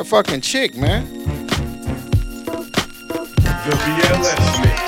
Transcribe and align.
a 0.00 0.04
fucking 0.04 0.40
chick, 0.40 0.74
man. 0.76 1.04
The 1.12 1.20
BLS 3.84 4.62
mix. 4.62 4.80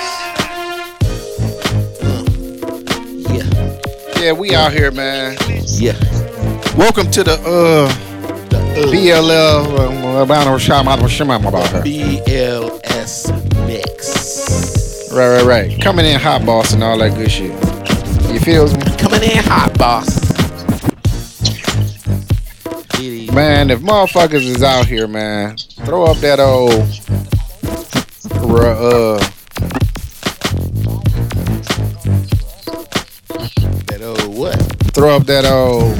Yeah. 3.29 3.45
Yeah, 4.19 4.33
we 4.33 4.55
out 4.55 4.73
here, 4.73 4.89
man. 4.89 5.37
Yeah. 5.65 5.93
Welcome 6.75 7.11
to 7.11 7.23
the 7.23 7.33
uh 7.33 7.87
The 8.49 8.57
uh, 8.81 8.85
BLL 8.91 10.17
uh, 10.17 10.23
about 10.23 10.47
about. 11.45 11.69
BLS 11.85 13.29
mix. 13.67 15.11
Right, 15.13 15.29
right, 15.29 15.45
right. 15.45 15.79
Coming 15.79 16.07
in 16.07 16.19
hot 16.19 16.43
boss 16.43 16.73
and 16.73 16.83
all 16.83 16.97
that 16.97 17.13
good 17.15 17.29
shit. 17.29 17.51
You 18.33 18.39
feels 18.39 18.73
me? 18.75 18.81
Coming 18.97 19.21
in 19.21 19.43
hot, 19.43 19.77
boss. 19.77 20.22
Man, 23.33 23.71
if 23.71 23.79
motherfuckers 23.79 24.45
is 24.45 24.61
out 24.61 24.85
here, 24.85 25.07
man, 25.07 25.57
throw 25.57 26.05
up 26.05 26.17
that 26.17 26.39
old 26.39 26.73
uh 28.63 29.17
That 33.87 34.01
old 34.03 34.37
what? 34.37 34.55
throw 34.93 35.15
up 35.15 35.23
that 35.23 35.45
old 35.45 35.97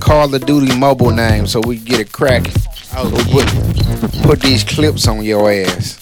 Call 0.00 0.34
of 0.34 0.46
Duty 0.46 0.74
mobile 0.78 1.10
name 1.10 1.46
so 1.46 1.60
we 1.66 1.76
can 1.76 1.84
get 1.84 2.00
it 2.00 2.10
cracking. 2.10 2.54
Oh, 2.94 3.10
Put, 3.30 4.22
put 4.22 4.40
these 4.40 4.64
clips 4.64 5.06
on 5.06 5.22
your 5.22 5.50
ass. 5.52 5.98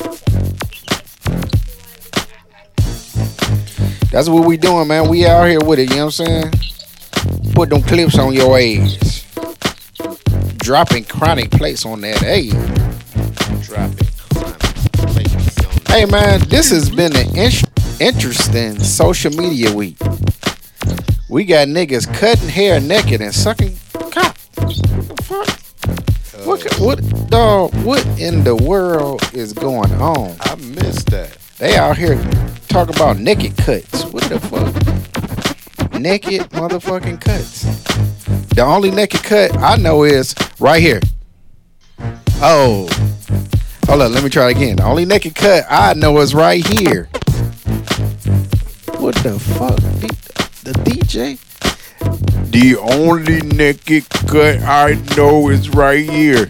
That's 4.12 4.28
what 4.28 4.46
we 4.46 4.56
doing, 4.56 4.86
man. 4.86 5.08
We 5.08 5.26
out 5.26 5.48
here 5.48 5.58
with 5.64 5.80
it, 5.80 5.90
you 5.90 5.96
know 5.96 6.06
what 6.06 6.20
I'm 6.20 6.26
saying? 6.26 6.52
Put 7.54 7.70
them 7.70 7.82
clips 7.82 8.16
on 8.18 8.32
your 8.32 8.56
ass. 8.56 9.05
Dropping 10.66 11.04
chronic 11.04 11.52
plates 11.52 11.86
on 11.86 12.00
that. 12.00 12.18
Hey. 12.18 12.48
dropping 13.62 14.08
chronic 14.28 14.58
plates 15.12 15.64
on 15.64 15.72
Hey 15.86 16.06
man, 16.06 16.40
this 16.48 16.70
has 16.70 16.90
been 16.90 17.14
an 17.14 17.36
in- 17.36 17.52
interesting 18.00 18.76
social 18.80 19.30
media 19.30 19.72
week. 19.72 19.96
We 21.28 21.44
got 21.44 21.68
niggas 21.68 22.12
cutting 22.12 22.48
hair 22.48 22.80
naked 22.80 23.20
and 23.20 23.32
sucking 23.32 23.76
cock. 24.10 24.36
What 24.56 24.74
the 24.82 25.22
fuck? 25.22 26.44
What, 26.44 26.66
uh, 26.66 26.84
what, 26.84 27.30
dog? 27.30 27.74
What 27.84 28.04
in 28.18 28.42
the 28.42 28.56
world 28.56 29.22
is 29.32 29.52
going 29.52 29.92
on? 29.92 30.34
I 30.40 30.56
missed 30.56 31.10
that. 31.10 31.38
They 31.58 31.76
out 31.76 31.96
here 31.96 32.16
talk 32.66 32.88
about 32.90 33.18
naked 33.18 33.56
cuts. 33.56 34.04
What 34.06 34.24
the 34.24 34.40
fuck? 34.40 34.74
Naked 36.00 36.50
motherfucking 36.50 37.20
cuts. 37.20 38.15
The 38.56 38.64
only 38.64 38.90
naked 38.90 39.22
cut 39.22 39.54
I 39.58 39.76
know 39.76 40.04
is 40.04 40.34
right 40.58 40.80
here. 40.80 41.00
Oh. 42.40 42.88
Hold 43.86 44.00
on, 44.00 44.14
let 44.14 44.24
me 44.24 44.30
try 44.30 44.48
it 44.48 44.56
again. 44.56 44.76
The 44.76 44.84
only 44.84 45.04
naked 45.04 45.34
cut 45.34 45.66
I 45.68 45.92
know 45.92 46.18
is 46.20 46.34
right 46.34 46.66
here. 46.66 47.04
What 48.96 49.14
the 49.16 49.38
fuck? 49.38 49.76
The 50.64 50.72
DJ? 50.84 51.38
The 52.50 52.76
only 52.78 53.42
naked 53.42 54.08
cut 54.08 54.62
I 54.62 54.94
know 55.18 55.50
is 55.50 55.68
right 55.68 56.08
here. 56.08 56.46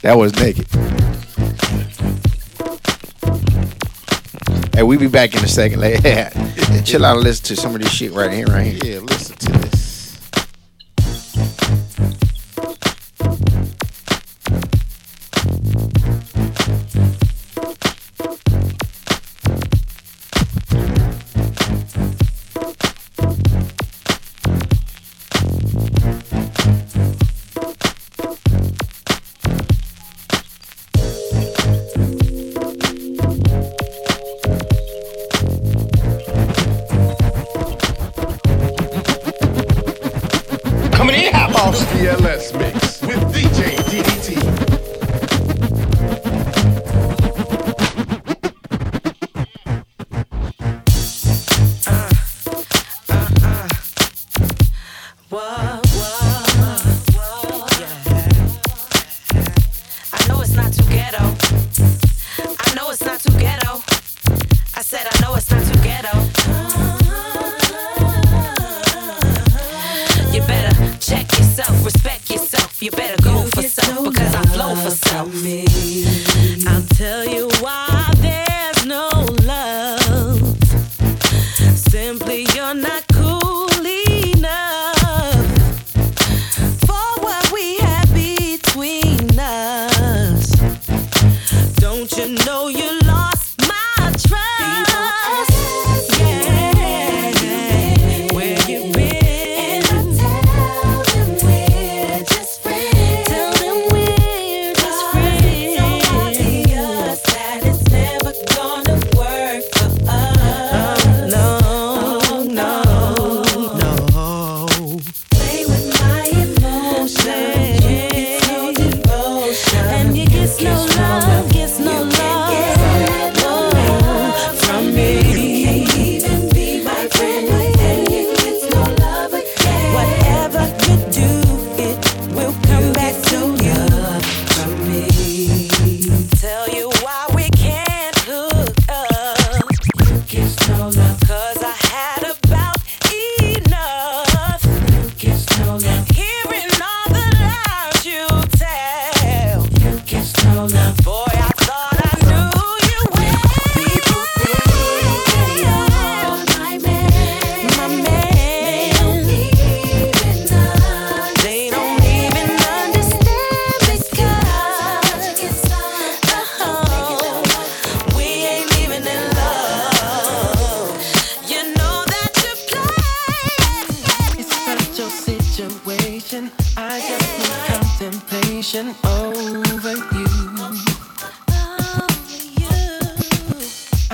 That 0.00 0.16
was 0.16 0.34
naked. 0.36 0.66
Hey, 4.74 4.84
we 4.84 4.96
be 4.96 5.06
back 5.06 5.34
in 5.34 5.44
a 5.44 5.48
second. 5.48 5.80
Chill 6.86 7.04
out 7.04 7.16
and 7.16 7.24
listen 7.24 7.44
to 7.44 7.56
some 7.56 7.74
of 7.74 7.82
this 7.82 7.92
shit 7.92 8.12
right 8.12 8.32
here, 8.32 8.46
right 8.46 8.72
here. 8.72 8.94
Yeah, 8.94 9.00
listen 9.00 9.37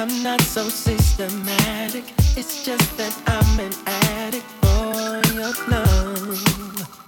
I'm 0.06 0.22
not 0.22 0.42
so 0.42 0.68
systematic. 0.68 2.04
It's 2.36 2.62
just 2.62 2.94
that 2.98 3.14
I'm 3.26 3.58
an 3.58 3.72
addict 3.86 4.44
for 4.60 5.32
your 5.32 5.54
love. 5.70 7.03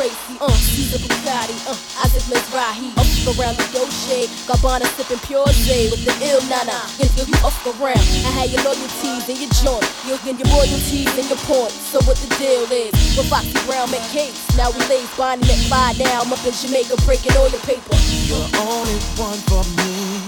Tracy, 0.00 0.40
uh, 0.40 0.48
Caesar 0.48 0.96
Bugatti, 0.96 1.52
uh, 1.68 1.76
Isaac 2.00 2.24
Mizrahi. 2.32 2.88
Up 2.96 3.36
around 3.36 3.60
the 3.60 3.68
Dolce, 3.68 4.32
Gabbana 4.48 4.88
sipping 4.96 5.20
pure 5.28 5.44
J 5.68 5.92
with 5.92 6.00
the 6.08 6.14
ill 6.24 6.40
nana. 6.48 6.72
You, 6.96 7.04
you, 7.20 7.28
up 7.44 7.52
around. 7.68 8.00
I 8.24 8.32
had 8.32 8.48
your 8.48 8.64
loyalties 8.64 9.28
in 9.28 9.36
your 9.44 9.52
joint, 9.60 9.84
you 10.08 10.16
get 10.24 10.40
your 10.40 10.48
royalties 10.56 11.12
and 11.20 11.28
your 11.28 11.36
points. 11.44 11.76
So 11.92 12.00
what 12.08 12.16
the 12.16 12.32
deal 12.40 12.64
is? 12.72 12.96
With 13.12 13.28
Foxy 13.28 13.52
Brown 13.68 13.92
cakes. 14.08 14.40
Now 14.56 14.72
we 14.72 14.80
lays 14.88 15.04
Bonnie 15.20 15.44
McFly 15.44 16.00
now. 16.00 16.24
I'm 16.24 16.32
up 16.32 16.40
in 16.48 16.56
Jamaica 16.56 16.96
breaking 17.04 17.36
all 17.36 17.52
your 17.52 17.60
paper. 17.68 17.92
You're 18.24 18.40
the 18.40 18.56
only 18.56 18.96
one 19.20 19.36
for 19.52 19.60
me. 19.84 20.24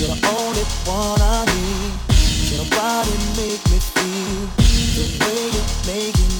You're 0.00 0.16
the 0.16 0.20
only 0.32 0.64
one 0.88 1.20
I 1.20 1.44
need. 1.44 1.92
Can 2.48 2.64
nobody 2.64 3.12
make 3.36 3.60
me 3.68 3.84
feel 3.84 4.48
the 4.96 5.04
way 5.20 5.44
you're 5.52 5.68
making 5.84 6.24
me 6.24 6.39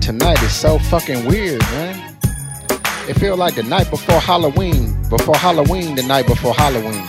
Tonight 0.00 0.42
is 0.42 0.54
so 0.54 0.78
fucking 0.78 1.26
weird, 1.26 1.60
man. 1.60 2.16
It 3.08 3.14
feel 3.18 3.36
like 3.36 3.56
the 3.56 3.62
night 3.62 3.90
before 3.90 4.18
Halloween. 4.20 4.96
Before 5.10 5.36
Halloween, 5.36 5.94
the 5.94 6.02
night 6.02 6.26
before 6.26 6.54
Halloween. 6.54 7.04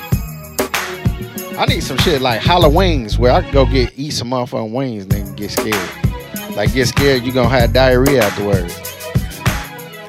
I 1.58 1.66
need 1.68 1.82
some 1.82 1.98
shit 2.00 2.22
like 2.22 2.42
Halloweens 2.42 3.18
where 3.18 3.32
I 3.32 3.42
can 3.42 3.54
go 3.54 3.66
get 3.66 3.94
eat 3.98 4.12
some 4.12 4.32
motherfucking 4.32 4.74
wings 4.74 5.04
and 5.04 5.12
then 5.12 5.36
get 5.36 5.52
scared. 5.52 6.56
Like 6.58 6.74
get 6.74 6.88
scared, 6.90 7.24
you 7.24 7.32
gonna 7.32 7.48
have 7.48 7.72
diarrhea 7.72 8.22
afterwards. 8.24 8.76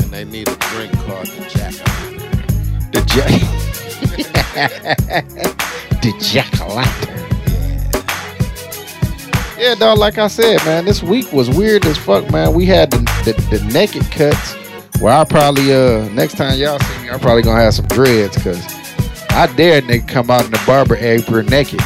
And 0.01 0.11
they 0.11 0.25
need 0.25 0.49
a 0.49 0.57
drink 0.57 0.93
called 0.95 1.27
the 1.27 1.49
Jack. 1.51 1.75
The 2.93 3.03
jack. 3.07 3.31
the 6.03 6.13
jack. 6.19 7.14
Yeah, 9.65 9.75
dog. 9.75 9.97
Like 9.97 10.19
I 10.19 10.27
said, 10.27 10.63
man, 10.67 10.85
this 10.85 11.03
week 11.03 11.33
was 11.33 11.49
weird 11.49 11.87
as 11.87 11.97
fuck, 11.97 12.31
man. 12.31 12.53
We 12.53 12.67
had 12.67 12.91
the 12.91 12.99
the, 13.25 13.33
the 13.57 13.65
naked 13.73 14.03
cuts. 14.13 14.53
Where 15.01 15.11
I 15.11 15.25
probably 15.25 15.73
uh 15.73 16.07
next 16.11 16.37
time 16.37 16.59
y'all 16.59 16.79
see 16.79 17.03
me, 17.03 17.09
I'm 17.09 17.19
probably 17.19 17.45
gonna 17.45 17.63
have 17.63 17.73
some 17.73 17.87
dreads, 17.87 18.37
cause 18.43 18.63
I 19.31 19.51
dare 19.57 19.81
nigga 19.81 20.07
come 20.07 20.31
out 20.31 20.45
in 20.45 20.51
the 20.51 20.63
barber 20.67 20.97
apron 20.97 21.47
naked. 21.47 21.81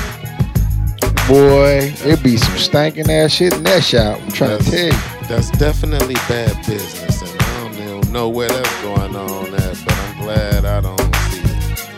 Boy, 1.29 1.95
it'd 2.05 2.21
be 2.25 2.37
some 2.37 2.59
stinking 2.59 3.09
ass 3.13 3.31
shit 3.31 3.53
in 3.53 3.63
that 3.63 3.85
shop. 3.85 4.21
I'm 4.23 4.33
trying 4.33 4.59
to 4.59 4.65
tell 4.69 4.87
you. 4.87 5.29
That's 5.29 5.53
definitely 5.53 6.15
bad 6.27 6.57
business, 6.67 7.23
and 7.23 7.41
I 7.41 7.61
don't 7.61 7.75
even 7.75 8.13
know 8.13 8.29
where 8.29 8.49
that's 8.49 8.83
going 8.83 9.15
on 9.15 9.55
at, 9.55 9.85
but 9.85 9.95
I'm 9.95 10.23
glad 10.25 10.65
I 10.65 10.81
don't 10.81 11.15
see 11.31 11.43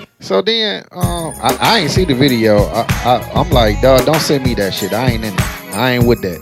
it. 0.03 0.09
So 0.19 0.43
then, 0.43 0.85
um, 0.93 1.33
I, 1.43 1.57
I 1.59 1.79
ain't 1.79 1.91
see 1.91 2.05
the 2.05 2.13
video. 2.13 2.65
I, 2.65 2.87
I, 3.07 3.33
I'm 3.35 3.49
like, 3.49 3.81
dog, 3.81 4.05
don't 4.05 4.21
send 4.21 4.45
me 4.45 4.53
that 4.57 4.75
shit. 4.75 4.93
I 4.93 5.13
ain't 5.13 5.25
in 5.25 5.33
it. 5.33 5.60
I 5.75 5.93
ain't 5.93 6.07
with 6.07 6.23
that. 6.23 6.41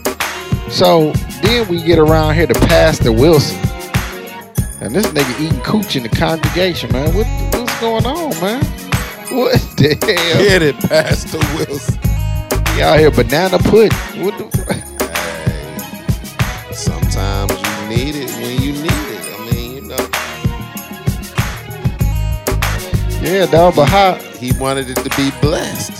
So 0.70 1.12
then 1.42 1.66
we 1.68 1.82
get 1.82 1.98
around 1.98 2.34
here 2.34 2.46
to 2.46 2.54
Pastor 2.54 3.10
Wilson, 3.12 3.58
and 4.80 4.94
this 4.94 5.06
nigga 5.08 5.40
eating 5.40 5.60
cooch 5.62 5.96
in 5.96 6.02
the 6.04 6.08
congregation, 6.10 6.92
man. 6.92 7.12
What 7.14 7.26
what's 7.54 7.80
going 7.80 8.06
on, 8.06 8.30
man? 8.40 8.64
What 9.32 9.60
the 9.76 9.88
hell? 10.00 10.42
Get 10.42 10.62
it, 10.62 10.76
Pastor 10.80 11.38
Wilson. 11.56 11.98
He 12.74 12.80
out 12.82 12.98
here 12.98 13.10
banana 13.10 13.58
pudding. 13.58 13.92
What 14.24 14.38
the? 14.38 14.72
Hey, 14.72 14.82
sometimes 16.72 17.52
you 17.52 17.88
need 17.88 18.14
it 18.16 18.30
when 18.36 18.62
you 18.62 18.72
need 18.72 18.86
it. 18.86 19.40
I 19.40 19.50
mean, 19.52 19.74
you 19.76 19.80
know, 19.82 20.08
Yeah, 23.22 23.46
dog. 23.46 23.76
But 23.76 23.88
how? 23.90 24.14
he 24.38 24.52
wanted 24.58 24.90
it 24.90 24.96
to 24.96 25.10
be 25.16 25.30
blessed. 25.40 25.97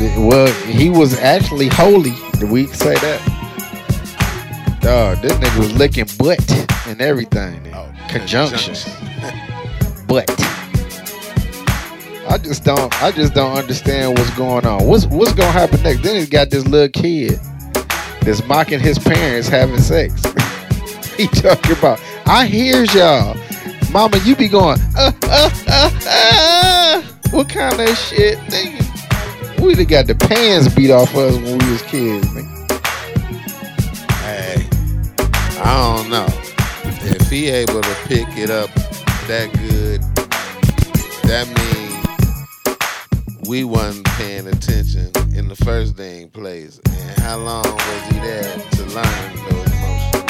Well, 0.00 0.52
he 0.64 0.90
was 0.90 1.18
actually 1.18 1.68
holy. 1.68 2.14
Did 2.38 2.50
we 2.50 2.66
say 2.66 2.94
that? 2.94 4.78
Dog, 4.80 5.18
this 5.18 5.32
nigga 5.32 5.58
was 5.58 5.72
licking 5.74 6.06
butt 6.18 6.40
and 6.86 7.00
everything. 7.00 7.72
Oh, 7.74 7.90
Conjunction. 8.08 8.74
Butt. 10.06 10.28
I 12.28 12.38
just 12.38 12.64
don't. 12.64 13.02
I 13.02 13.10
just 13.12 13.32
don't 13.34 13.56
understand 13.56 14.18
what's 14.18 14.30
going 14.36 14.66
on. 14.66 14.86
What's 14.86 15.06
What's 15.06 15.32
gonna 15.32 15.52
happen 15.52 15.82
next? 15.82 16.02
Then 16.02 16.16
he's 16.16 16.28
got 16.28 16.50
this 16.50 16.66
little 16.66 16.88
kid 16.88 17.38
that's 18.22 18.44
mocking 18.46 18.80
his 18.80 18.98
parents 18.98 19.48
having 19.48 19.78
sex. 19.78 20.14
he 21.16 21.28
talking 21.28 21.78
about. 21.78 22.00
I 22.26 22.46
hears 22.46 22.92
y'all, 22.94 23.36
mama. 23.90 24.18
You 24.24 24.34
be 24.36 24.48
going. 24.48 24.80
Uh, 24.96 25.12
uh, 25.22 25.50
uh, 25.68 25.90
uh. 26.08 27.02
What 27.30 27.48
kind 27.48 27.80
of 27.80 27.96
shit, 27.96 28.38
nigga? 28.38 28.73
We 29.64 29.74
done 29.74 29.86
got 29.86 30.06
the 30.06 30.14
pants 30.14 30.68
beat 30.74 30.90
off 30.90 31.16
us 31.16 31.36
when 31.36 31.56
we 31.56 31.72
was 31.72 31.80
kids, 31.84 32.26
nigga. 32.28 32.70
Hey, 34.20 34.68
I 35.58 35.96
don't 35.96 36.10
know. 36.10 36.26
If 37.08 37.30
he 37.30 37.48
able 37.48 37.80
to 37.80 37.94
pick 38.04 38.28
it 38.36 38.50
up 38.50 38.68
that 39.26 39.50
good, 39.54 40.02
that 41.24 41.48
means 41.56 43.48
we 43.48 43.64
wasn't 43.64 44.04
paying 44.18 44.46
attention 44.48 45.10
in 45.34 45.48
the 45.48 45.56
first 45.56 45.96
dang 45.96 46.28
place. 46.28 46.78
And 46.84 47.18
how 47.20 47.38
long 47.38 47.64
was 47.64 48.08
he 48.10 48.18
there 48.20 48.58
to 48.58 48.82
learn 48.92 49.36
those 49.48 49.72
motions? 49.80 50.26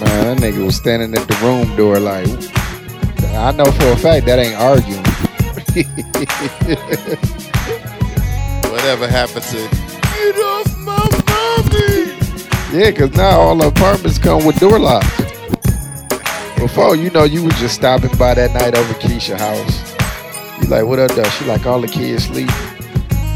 Man, 0.00 0.26
that 0.26 0.38
nigga 0.38 0.64
was 0.64 0.74
standing 0.74 1.14
at 1.14 1.28
the 1.28 1.36
room 1.36 1.76
door 1.76 2.00
like, 2.00 2.26
I 3.36 3.52
know 3.52 3.70
for 3.70 3.92
a 3.92 3.96
fact 3.96 4.26
that 4.26 4.40
ain't 4.40 4.56
arguing. 4.56 5.04
Whatever 8.70 9.08
happened 9.08 9.44
to 9.44 9.68
get 10.02 10.36
off 10.38 10.78
my 10.78 10.96
mommy? 11.28 12.12
yeah, 12.78 12.90
cause 12.92 13.10
now 13.12 13.40
all 13.40 13.56
the 13.56 13.68
apartments 13.68 14.18
come 14.18 14.44
with 14.44 14.58
door 14.60 14.78
locks. 14.78 15.06
Before, 16.58 16.94
you 16.94 17.10
know, 17.10 17.24
you 17.24 17.42
was 17.44 17.54
just 17.54 17.74
stopping 17.74 18.14
by 18.18 18.34
that 18.34 18.52
night 18.52 18.76
over 18.76 18.92
Keisha 18.94 19.38
house. 19.38 19.88
You 20.60 20.68
like, 20.68 20.84
what 20.84 20.98
up, 20.98 21.12
though? 21.12 21.24
She 21.24 21.44
like, 21.46 21.64
all 21.66 21.80
the 21.80 21.88
kids 21.88 22.24
sleep. 22.24 22.50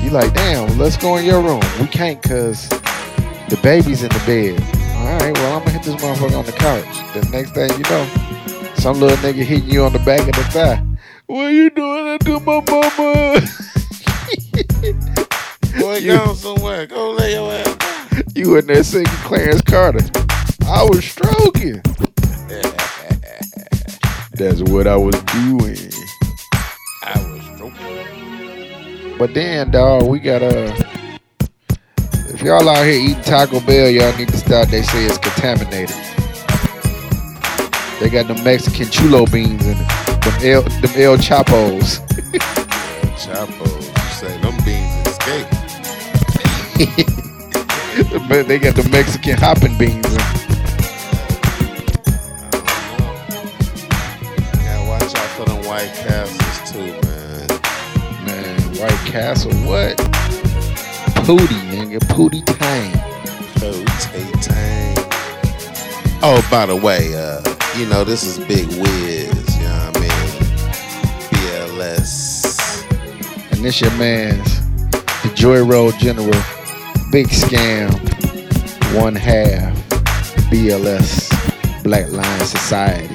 You 0.03 0.11
like, 0.11 0.35
damn, 0.35 0.77
let's 0.77 0.97
go 0.97 1.17
in 1.17 1.25
your 1.25 1.41
room. 1.41 1.63
We 1.81 1.87
can't 1.87 2.23
cause 2.23 2.69
the 2.69 3.59
baby's 3.63 4.03
in 4.03 4.11
the 4.11 4.23
bed. 4.27 4.61
All 4.97 5.19
right, 5.19 5.35
well, 5.39 5.57
I'm 5.57 5.65
gonna 5.65 5.71
hit 5.71 5.83
this 5.83 5.95
motherfucker 5.95 6.39
on 6.39 6.45
the 6.45 6.53
couch. 6.53 7.15
The 7.15 7.29
next 7.31 7.53
thing 7.53 7.71
you 7.71 7.85
know, 7.85 8.75
some 8.75 9.01
little 9.01 9.17
nigga 9.19 9.45
hitting 9.45 9.71
you 9.71 9.85
on 9.85 9.93
the 9.93 9.99
back 10.01 10.21
of 10.21 10.35
the 10.35 10.45
thigh. 10.51 10.85
What 11.27 11.49
you 11.49 11.71
doing 11.71 12.19
to 12.19 12.41
my 12.41 12.63
mama? 12.69 13.41
Boy, 15.83 15.97
You- 15.99 16.17
go 16.17 16.35
somewhere. 16.35 16.87
Go 16.87 17.11
lay 17.13 17.33
your 17.35 17.53
ass 17.53 17.77
down. 17.77 18.23
You 18.35 18.57
in 18.57 18.67
there 18.67 18.83
singing 18.85 19.07
Clarence 19.25 19.63
Carter. 19.63 20.01
I 20.67 20.85
was 20.85 21.05
stroking. 21.05 21.83
That's 24.35 24.63
what 24.63 24.87
I 24.87 24.97
was 24.97 25.15
doing. 25.25 25.77
I 27.03 27.19
was 27.19 27.43
stroking. 27.55 29.19
But 29.19 29.35
then, 29.35 29.71
dog, 29.73 30.09
we 30.09 30.19
gotta. 30.21 30.73
If 32.29 32.43
y'all 32.43 32.69
out 32.69 32.85
here 32.87 33.01
eating 33.01 33.23
Taco 33.23 33.61
Bell, 33.61 33.91
y'all 33.91 34.17
need 34.17 34.29
to 34.29 34.37
stop. 34.39 34.69
They 34.69 34.83
say 34.83 35.05
it's 35.05 35.19
contaminated. 35.19 35.95
They 38.01 38.09
got 38.09 38.27
the 38.29 38.41
Mexican 38.45 38.89
chulo 38.91 39.27
beans 39.27 39.65
in 39.67 39.77
it. 39.77 40.23
Them 40.23 40.35
El, 40.43 40.63
them 40.63 40.91
El 40.97 41.19
Chapos. 41.19 42.01
they 48.47 48.59
got 48.59 48.75
the 48.75 48.89
Mexican 48.91 49.37
hopping 49.37 49.79
beans. 49.79 50.03
Gotta 54.59 54.89
watch 54.89 55.15
out 55.15 55.31
for 55.37 55.45
them 55.45 55.65
White 55.65 55.93
Castles 55.95 56.73
too, 56.73 56.93
man. 57.07 57.47
Man, 58.27 58.61
White 58.81 59.07
Castle, 59.07 59.53
what? 59.69 59.97
Pootie, 61.25 61.63
nigga. 61.71 61.99
Pootie 62.09 62.45
Tang. 62.59 62.93
Oh, 63.63 63.85
Tay-Tang. 64.01 64.97
Oh, 66.25 66.47
by 66.51 66.67
the 66.67 66.75
way, 66.75 67.15
uh, 67.15 67.43
you 67.79 67.87
know, 67.87 68.03
this 68.03 68.25
is 68.25 68.39
Big 68.47 68.67
Wiz, 68.67 69.57
you 69.57 69.65
know 69.65 69.91
what 69.93 69.97
I 69.97 70.01
mean? 70.01 70.11
BLS. 71.31 72.83
And 73.53 73.65
this 73.65 73.81
your 73.81 73.93
man's 73.93 74.63
the 75.23 75.33
Joy 75.35 75.65
Road 75.65 75.95
General, 75.99 76.33
Big 77.13 77.29
Scam, 77.29 77.93
One 78.99 79.15
Half, 79.15 79.77
BLS, 80.49 81.29
Black 81.85 82.11
Lion 82.11 82.47
Society. 82.47 83.15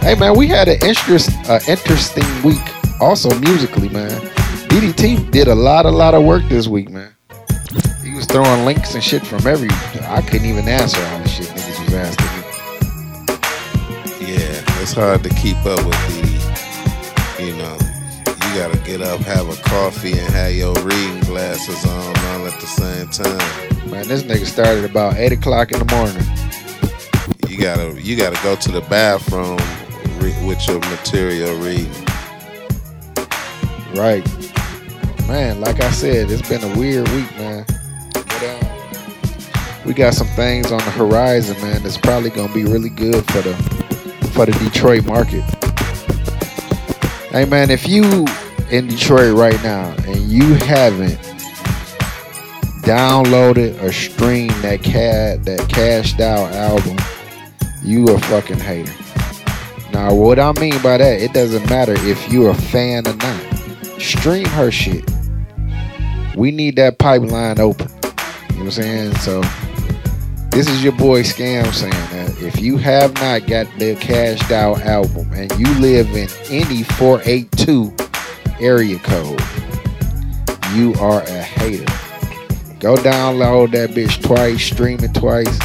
Hey 0.00 0.14
man, 0.14 0.34
we 0.34 0.46
had 0.48 0.68
an 0.68 0.78
interest, 0.82 1.28
uh, 1.50 1.60
interesting 1.68 2.24
week. 2.42 2.62
Also 3.02 3.28
musically, 3.40 3.90
man. 3.90 4.10
DDT 4.70 5.30
did 5.30 5.48
a 5.48 5.54
lot, 5.54 5.84
a 5.84 5.90
lot 5.90 6.14
of 6.14 6.24
work 6.24 6.44
this 6.48 6.66
week, 6.66 6.88
man. 6.88 7.14
He 8.02 8.14
was 8.14 8.24
throwing 8.24 8.64
links 8.64 8.94
and 8.94 9.04
shit 9.04 9.26
from 9.26 9.46
every. 9.46 9.68
I 10.08 10.22
couldn't 10.22 10.46
even 10.46 10.66
answer 10.66 10.98
all 11.04 11.18
the 11.18 11.28
shit 11.28 11.48
niggas 11.48 11.84
was 11.84 11.92
asking 11.92 12.26
me. 14.22 14.32
Yeah, 14.32 14.80
it's 14.80 14.94
hard 14.94 15.22
to 15.24 15.28
keep 15.28 15.58
up 15.66 15.84
with 15.84 16.00
the, 16.08 17.44
you 17.44 17.54
know, 17.56 17.76
gotta 18.54 18.78
get 18.84 19.00
up, 19.00 19.18
have 19.22 19.48
a 19.48 19.60
coffee, 19.62 20.12
and 20.12 20.32
have 20.32 20.54
your 20.54 20.74
reading 20.74 21.20
glasses 21.22 21.84
on 21.84 22.16
all 22.16 22.46
at 22.46 22.60
the 22.60 22.66
same 22.66 23.08
time. 23.08 23.90
Man, 23.90 24.06
this 24.06 24.22
nigga 24.22 24.46
started 24.46 24.84
about 24.84 25.16
eight 25.16 25.32
o'clock 25.32 25.72
in 25.72 25.80
the 25.80 25.92
morning. 25.92 26.22
You 27.48 27.60
gotta, 27.60 28.00
you 28.00 28.16
gotta 28.16 28.40
go 28.44 28.54
to 28.54 28.70
the 28.70 28.80
bathroom 28.82 29.58
re- 30.20 30.46
with 30.46 30.66
your 30.68 30.78
material 30.78 31.56
reading. 31.56 31.90
Right. 33.92 34.24
Man, 35.26 35.60
like 35.60 35.80
I 35.80 35.90
said, 35.90 36.30
it's 36.30 36.48
been 36.48 36.62
a 36.62 36.78
weird 36.78 37.08
week, 37.08 37.36
man. 37.36 37.64
But 38.12 38.42
um, 38.44 39.84
we 39.84 39.94
got 39.94 40.14
some 40.14 40.28
things 40.28 40.70
on 40.70 40.78
the 40.78 40.92
horizon, 40.92 41.60
man, 41.60 41.82
that's 41.82 41.98
probably 41.98 42.30
gonna 42.30 42.54
be 42.54 42.64
really 42.64 42.90
good 42.90 43.24
for 43.32 43.40
the 43.40 43.54
for 44.32 44.46
the 44.46 44.52
Detroit 44.52 45.04
market. 45.06 45.42
Hey 47.32 47.46
man, 47.46 47.68
if 47.68 47.88
you 47.88 48.24
in 48.70 48.88
Detroit 48.88 49.34
right 49.34 49.62
now 49.62 49.94
and 50.06 50.20
you 50.22 50.54
haven't 50.54 51.18
downloaded 52.82 53.82
or 53.82 53.92
streamed 53.92 54.50
that 54.62 54.82
cat 54.82 55.44
that 55.44 55.68
cashed 55.68 56.20
out 56.20 56.52
album, 56.52 56.98
you 57.82 58.06
a 58.08 58.18
fucking 58.20 58.58
hater. 58.58 58.92
Now 59.92 60.14
what 60.14 60.38
I 60.38 60.52
mean 60.60 60.80
by 60.82 60.98
that, 60.98 61.20
it 61.20 61.32
doesn't 61.32 61.68
matter 61.70 61.94
if 61.96 62.32
you're 62.32 62.50
a 62.50 62.54
fan 62.54 63.06
or 63.06 63.14
not 63.16 63.54
stream 64.04 64.46
her 64.46 64.70
shit. 64.70 65.08
We 66.36 66.50
need 66.50 66.76
that 66.76 66.98
pipeline 66.98 67.60
open. 67.60 67.88
You 67.88 68.02
know 68.02 68.10
what 68.10 68.60
I'm 68.64 68.70
saying? 68.70 69.14
So 69.16 69.40
this 70.50 70.68
is 70.68 70.82
your 70.82 70.92
boy 70.92 71.22
Scam 71.22 71.72
saying 71.72 71.92
that 71.92 72.42
if 72.42 72.60
you 72.60 72.76
have 72.76 73.14
not 73.14 73.46
got 73.46 73.66
the 73.78 73.94
cashed 73.96 74.50
out 74.50 74.80
album 74.82 75.32
and 75.32 75.50
you 75.58 75.66
live 75.80 76.08
in 76.10 76.28
any 76.48 76.82
482 76.82 77.94
area 78.60 78.98
code, 78.98 79.40
you 80.74 80.94
are 80.94 81.22
a 81.22 81.42
hater. 81.42 81.84
Go 82.80 82.96
download 82.96 83.70
that 83.72 83.90
bitch 83.90 84.22
twice, 84.22 84.62
stream 84.62 85.02
it 85.02 85.14
twice. 85.14 85.58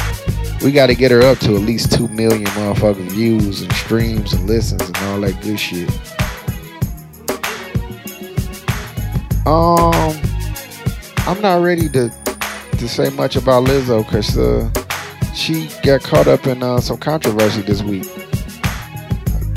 We 0.62 0.72
got 0.72 0.86
to 0.86 0.94
get 0.94 1.10
her 1.10 1.22
up 1.22 1.38
to 1.40 1.54
at 1.54 1.62
least 1.62 1.92
2 1.92 2.08
million 2.08 2.46
motherfucking 2.46 3.10
views 3.10 3.62
and 3.62 3.72
streams 3.72 4.32
and 4.32 4.46
listens 4.46 4.82
and 4.82 4.96
all 4.98 5.20
that 5.20 5.40
good 5.42 5.58
shit. 5.58 5.90
Um, 9.46 10.16
I'm 11.26 11.40
not 11.40 11.62
ready 11.62 11.88
to 11.90 12.10
to 12.78 12.88
say 12.88 13.10
much 13.10 13.36
about 13.36 13.64
Lizzo 13.64 14.04
because 14.04 14.38
uh, 14.38 14.70
she 15.34 15.68
got 15.82 16.02
caught 16.02 16.26
up 16.26 16.46
in 16.46 16.62
uh, 16.62 16.80
some 16.80 16.96
controversy 16.98 17.62
this 17.62 17.82
week. 17.82 18.04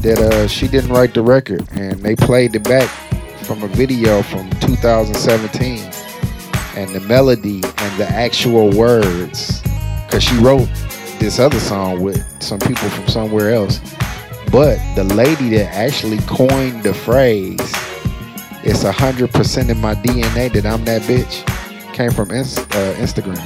That 0.04 0.20
uh, 0.20 0.48
she 0.48 0.68
didn't 0.68 0.92
write 0.92 1.14
the 1.14 1.22
record, 1.22 1.66
and 1.72 2.02
they 2.02 2.16
played 2.16 2.56
it 2.56 2.64
back 2.64 2.90
from 3.44 3.64
a 3.64 3.68
video 3.68 4.22
from 4.22 4.50
2017, 4.62 5.80
and 6.76 6.90
the 6.96 7.02
melody 7.02 7.62
and 7.64 8.00
the 8.00 8.08
actual 8.10 8.70
words, 8.72 9.62
because 10.06 10.24
she 10.24 10.38
wrote 10.38 10.68
this 11.20 11.40
other 11.40 11.60
song 11.60 12.02
with 12.02 12.24
some 12.42 12.60
people 12.60 12.90
from 12.90 13.08
somewhere 13.08 13.54
else. 13.54 13.80
But 14.52 14.78
the 14.96 15.04
lady 15.04 15.50
that 15.58 15.74
actually 15.74 16.20
coined 16.20 16.84
the 16.84 16.94
phrase 16.94 17.60
it's 18.66 18.86
a 18.86 18.94
hundred 18.94 19.30
percent 19.32 19.70
in 19.70 19.78
my 19.82 19.94
DNA 19.94 20.50
that 20.54 20.66
I'm 20.66 20.86
that 20.86 21.02
bitch. 21.02 21.44
Came 21.94 22.12
from 22.12 22.32
Inst- 22.32 22.60
uh, 22.60 22.94
Instagram. 22.96 23.44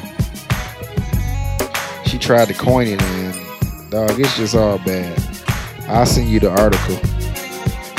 She 2.06 2.20
tried 2.20 2.50
to 2.50 2.54
coin 2.54 2.86
it, 2.86 3.02
and 3.02 3.90
dog, 3.90 4.20
it's 4.20 4.38
just 4.38 4.54
all 4.54 4.78
bad. 4.78 5.20
I'll 5.88 6.06
send 6.06 6.30
you 6.30 6.40
the 6.40 6.52
article. 6.52 7.00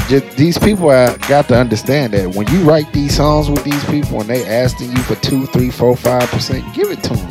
Just, 0.08 0.38
these 0.38 0.56
people 0.56 0.88
I 0.88 1.14
got 1.28 1.48
to 1.48 1.56
understand 1.56 2.14
that 2.14 2.34
when 2.34 2.48
you 2.48 2.62
write 2.62 2.90
these 2.94 3.14
songs 3.14 3.50
with 3.50 3.62
these 3.62 3.84
people 3.84 4.22
and 4.22 4.30
they 4.30 4.42
asking 4.46 4.92
you 4.92 5.02
for 5.02 5.16
two, 5.16 5.44
three, 5.46 5.70
four, 5.70 5.94
five 5.96 6.30
percent, 6.30 6.64
give 6.74 6.90
it 6.90 7.02
to 7.04 7.14
them. 7.14 7.30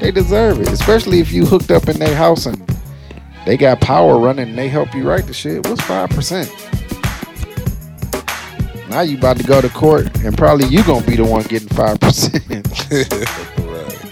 They 0.00 0.10
deserve 0.10 0.60
it, 0.60 0.68
especially 0.68 1.20
if 1.20 1.32
you 1.32 1.46
hooked 1.46 1.70
up 1.70 1.88
in 1.88 1.98
their 1.98 2.14
house 2.14 2.44
and 2.44 2.62
they 3.46 3.56
got 3.56 3.80
power 3.80 4.18
running 4.18 4.50
and 4.50 4.58
they 4.58 4.68
help 4.68 4.94
you 4.94 5.08
write 5.08 5.26
the 5.26 5.32
shit. 5.32 5.66
What's 5.66 5.80
five 5.80 6.10
percent? 6.10 6.54
Now 8.90 9.00
you 9.00 9.16
about 9.16 9.38
to 9.38 9.44
go 9.44 9.62
to 9.62 9.70
court, 9.70 10.14
and 10.18 10.36
probably 10.36 10.66
you 10.66 10.84
gonna 10.84 11.06
be 11.06 11.16
the 11.16 11.24
one 11.24 11.44
getting 11.44 11.68
five 11.68 11.98
percent. 12.00 12.44
right. 12.50 14.04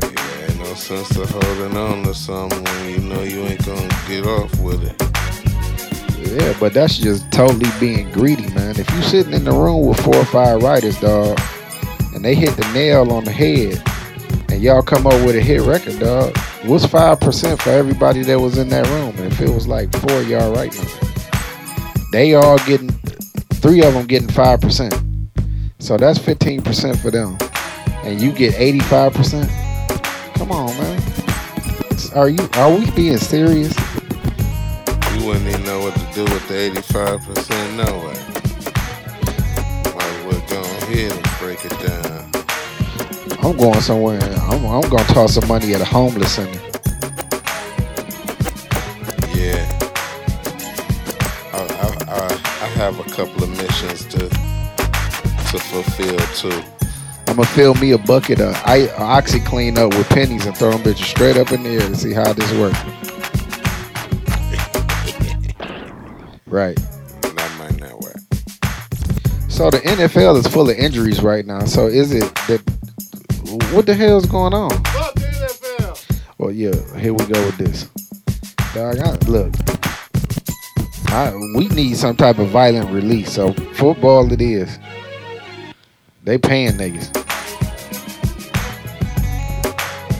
Yeah, 0.00 0.46
ain't 0.46 0.58
no 0.60 0.74
sense 0.74 1.08
to 1.08 1.26
holding 1.26 1.76
on 1.76 2.04
to 2.04 2.14
something 2.14 2.62
when 2.62 2.88
you 2.88 2.98
know 2.98 3.22
you 3.22 3.40
ain't 3.40 3.66
gonna 3.66 3.88
get 4.06 4.26
off 4.26 4.56
with 4.60 4.84
it. 4.84 5.11
Yeah, 6.32 6.56
but 6.58 6.72
that's 6.74 6.98
just 6.98 7.30
totally 7.32 7.70
being 7.78 8.10
greedy, 8.12 8.48
man. 8.54 8.78
If 8.78 8.90
you 8.90 9.02
sitting 9.02 9.32
in 9.32 9.44
the 9.44 9.52
room 9.52 9.86
with 9.86 10.00
four 10.00 10.16
or 10.16 10.24
five 10.24 10.62
writers, 10.62 10.98
dog, 11.00 11.38
and 12.14 12.24
they 12.24 12.34
hit 12.34 12.56
the 12.56 12.70
nail 12.72 13.12
on 13.12 13.24
the 13.24 13.32
head, 13.32 13.82
and 14.50 14.62
y'all 14.62 14.82
come 14.82 15.06
up 15.06 15.14
with 15.24 15.36
a 15.36 15.40
hit 15.40 15.62
record, 15.62 15.98
dog, 15.98 16.36
what's 16.64 16.86
five 16.86 17.20
percent 17.20 17.60
for 17.60 17.70
everybody 17.70 18.22
that 18.22 18.40
was 18.40 18.58
in 18.58 18.68
that 18.70 18.86
room? 18.88 19.14
And 19.18 19.32
if 19.32 19.40
it 19.40 19.50
was 19.50 19.66
like 19.66 19.90
four 19.96 20.20
of 20.20 20.28
y'all 20.28 20.52
writing, 20.54 20.86
they 22.12 22.34
all 22.34 22.58
getting 22.58 22.90
three 23.54 23.82
of 23.82 23.94
them 23.94 24.06
getting 24.06 24.28
five 24.28 24.60
percent. 24.60 24.94
So 25.78 25.96
that's 25.96 26.18
fifteen 26.18 26.62
percent 26.62 26.98
for 26.98 27.10
them, 27.10 27.36
and 28.04 28.20
you 28.20 28.32
get 28.32 28.54
eighty-five 28.58 29.14
percent. 29.14 29.50
Come 30.34 30.52
on, 30.52 30.68
man. 30.78 31.02
Are 32.14 32.28
you? 32.28 32.48
Are 32.54 32.70
we 32.70 32.90
being 32.92 33.16
serious? 33.16 33.74
You 35.14 35.26
wouldn't 35.26 35.46
even 35.46 35.64
know 35.64 35.80
what 35.80 35.94
to 35.94 36.14
do 36.14 36.24
with 36.24 36.48
the 36.48 36.70
85% 36.80 37.76
no 37.76 37.98
way. 38.06 38.18
Might 39.94 40.26
well 40.26 40.42
go 40.48 40.60
ahead 40.60 41.12
and 41.12 41.38
break 41.38 41.64
it 41.64 41.78
down. 41.86 42.30
I'm 43.44 43.56
going 43.56 43.80
somewhere. 43.80 44.20
I'm, 44.22 44.64
I'm 44.66 44.88
going 44.88 45.04
to 45.04 45.12
toss 45.12 45.34
some 45.34 45.48
money 45.48 45.74
at 45.74 45.80
a 45.80 45.84
homeless 45.84 46.32
center. 46.36 46.60
Yeah. 49.34 49.66
I, 51.52 51.58
I, 51.58 52.04
I, 52.08 52.26
I 52.32 52.68
have 52.76 52.98
a 53.00 53.04
couple 53.10 53.44
of 53.44 53.50
missions 53.50 54.04
to 54.06 54.28
to 55.52 55.58
fulfill 55.58 56.18
too. 56.34 56.62
I'm 57.26 57.36
gonna 57.36 57.48
fill 57.48 57.74
me 57.74 57.92
a 57.92 57.98
bucket 57.98 58.40
of 58.40 58.54
I, 58.64 58.86
OxiClean 58.96 59.76
up 59.76 59.94
with 59.94 60.08
pennies 60.08 60.46
and 60.46 60.56
throw 60.56 60.70
them 60.70 60.80
bitches 60.82 61.04
straight 61.04 61.36
up 61.36 61.52
in 61.52 61.62
the 61.62 61.70
air 61.70 61.80
to 61.80 61.94
see 61.96 62.12
how 62.12 62.32
this 62.32 62.50
works. 62.54 62.78
Right. 66.52 66.76
That 67.22 67.56
might 67.58 67.80
not 67.80 67.98
work. 68.02 68.18
So 69.48 69.70
the 69.70 69.78
NFL 69.78 70.36
is 70.36 70.46
full 70.46 70.68
of 70.68 70.76
injuries 70.76 71.22
right 71.22 71.46
now. 71.46 71.60
So 71.64 71.86
is 71.86 72.12
it 72.12 72.34
that 72.46 72.60
what 73.72 73.86
the 73.86 73.94
hell 73.94 74.18
is 74.18 74.26
going 74.26 74.52
on? 74.52 74.68
Fuck 74.68 75.14
the 75.14 75.20
NFL. 75.22 76.22
Well, 76.36 76.50
yeah, 76.50 76.74
here 76.98 77.14
we 77.14 77.24
go 77.24 77.42
with 77.46 77.56
this. 77.56 77.88
Dog, 78.74 78.98
I, 78.98 79.12
look, 79.30 79.54
I, 81.08 81.34
we 81.56 81.68
need 81.68 81.96
some 81.96 82.16
type 82.16 82.38
of 82.38 82.48
violent 82.48 82.90
release. 82.90 83.32
So 83.32 83.54
football 83.72 84.30
it 84.30 84.42
is. 84.42 84.78
They 86.22 86.36
paying 86.36 86.72
niggas. 86.72 87.16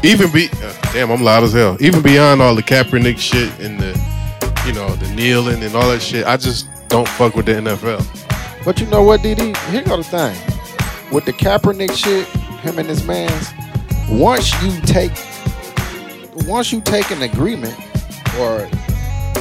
Even 0.02 0.32
be 0.32 0.48
uh, 0.62 0.72
damn, 0.94 1.10
I'm 1.10 1.22
loud 1.22 1.42
as 1.44 1.52
hell. 1.52 1.76
Even 1.78 2.00
beyond 2.00 2.40
all 2.40 2.54
the 2.54 2.62
Kaepernick 2.62 3.18
shit 3.18 3.52
and 3.60 3.78
the, 3.78 4.21
you 4.66 4.72
know, 4.72 4.94
the 4.96 5.12
kneeling 5.14 5.62
and 5.62 5.74
all 5.74 5.88
that 5.88 6.00
shit, 6.00 6.24
I 6.24 6.36
just 6.36 6.68
don't 6.88 7.08
fuck 7.08 7.34
with 7.34 7.46
the 7.46 7.52
NFL. 7.52 8.06
But 8.64 8.80
you 8.80 8.86
know 8.86 9.02
what, 9.02 9.20
DD? 9.20 9.56
Here 9.70 9.82
go 9.82 9.96
the 9.96 10.04
thing. 10.04 10.36
With 11.12 11.24
the 11.24 11.32
Kaepernick 11.32 11.92
shit, 11.96 12.26
him 12.60 12.78
and 12.78 12.88
his 12.88 13.04
mans, 13.04 13.50
once 14.08 14.52
you 14.62 14.80
take 14.82 15.12
once 16.46 16.72
you 16.72 16.80
take 16.80 17.10
an 17.10 17.22
agreement 17.22 17.76
or 18.38 18.60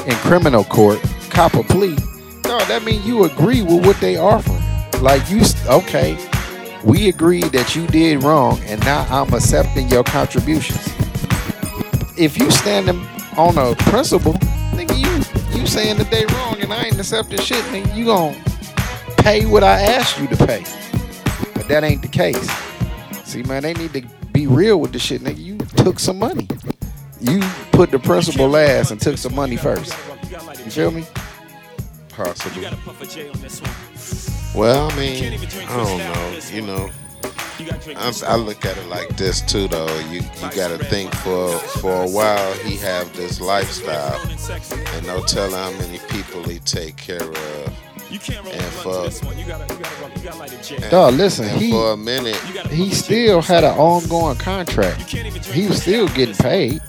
in 0.06 0.14
criminal 0.16 0.64
court, 0.64 1.00
cop 1.30 1.54
a 1.54 1.62
plea, 1.62 1.96
no, 2.44 2.58
that 2.66 2.82
means 2.84 3.06
you 3.06 3.24
agree 3.24 3.62
with 3.62 3.86
what 3.86 3.98
they 4.00 4.16
offer. 4.16 4.58
Like 4.98 5.28
you 5.30 5.42
okay, 5.66 6.18
we 6.84 7.08
agree 7.08 7.42
that 7.42 7.76
you 7.76 7.86
did 7.86 8.22
wrong 8.22 8.60
and 8.64 8.80
now 8.84 9.06
I'm 9.08 9.32
accepting 9.32 9.88
your 9.88 10.04
contributions. 10.04 10.86
If 12.18 12.38
you 12.38 12.50
standing 12.50 13.06
on 13.36 13.56
a 13.56 13.74
principle, 13.76 14.36
nigga, 14.86 14.98
you 14.98 15.60
you 15.60 15.66
saying 15.66 15.98
that 15.98 16.10
they 16.10 16.26
wrong 16.26 16.60
and 16.60 16.72
I 16.72 16.84
ain't 16.84 16.98
accepting 16.98 17.38
shit, 17.38 17.64
nigga, 17.66 17.94
you 17.94 18.06
gon' 18.06 18.34
pay 19.18 19.46
what 19.46 19.62
I 19.62 19.80
asked 19.80 20.18
you 20.18 20.26
to 20.28 20.36
pay. 20.36 20.64
But 21.54 21.68
that 21.68 21.84
ain't 21.84 22.02
the 22.02 22.08
case. 22.08 22.50
See, 23.24 23.42
man, 23.42 23.62
they 23.62 23.74
need 23.74 23.92
to 23.94 24.02
be 24.32 24.46
real 24.46 24.80
with 24.80 24.92
the 24.92 24.98
shit, 24.98 25.22
nigga. 25.22 25.38
You 25.38 25.58
took 25.76 25.98
some 25.98 26.18
money. 26.18 26.48
You 27.20 27.40
put 27.70 27.90
the 27.90 27.98
principal 27.98 28.48
last 28.48 28.90
and 28.90 29.00
took 29.00 29.16
some 29.16 29.34
money 29.34 29.56
first. 29.56 29.94
You 30.64 30.70
feel 30.70 30.90
me? 30.90 31.04
Possibly. 32.08 32.64
Well, 34.54 34.90
I 34.90 34.96
mean, 34.96 35.34
I 35.34 35.76
don't 35.76 35.98
know. 35.98 36.40
You 36.50 36.62
know, 36.62 36.90
I'm, 37.96 38.14
I 38.26 38.36
look 38.36 38.64
at 38.64 38.76
it 38.78 38.86
like 38.88 39.08
this 39.16 39.40
too, 39.42 39.68
though. 39.68 39.98
You 40.10 40.20
you 40.22 40.50
got 40.54 40.68
to 40.76 40.78
think 40.86 41.14
for 41.16 41.58
for 41.80 42.04
a 42.04 42.08
while 42.08 42.52
he 42.54 42.76
have 42.78 43.14
this 43.16 43.40
lifestyle, 43.40 44.20
and 44.94 45.06
no 45.06 45.22
telling 45.24 45.52
how 45.54 45.70
many 45.72 45.98
people 46.08 46.42
he 46.44 46.58
take 46.60 46.96
care 46.96 47.22
of. 47.22 47.78
And 48.10 48.62
for 48.82 49.06
and, 49.06 50.90
Dog, 50.90 51.14
listen, 51.14 51.48
he 51.58 51.70
for 51.70 51.92
a 51.92 51.96
minute, 51.96 52.36
he 52.70 52.90
still 52.90 53.40
had 53.42 53.64
an 53.64 53.76
ongoing 53.78 54.36
contract. 54.38 55.00
He 55.10 55.66
was 55.68 55.80
still 55.82 56.08
getting 56.08 56.34
paid. 56.36 56.80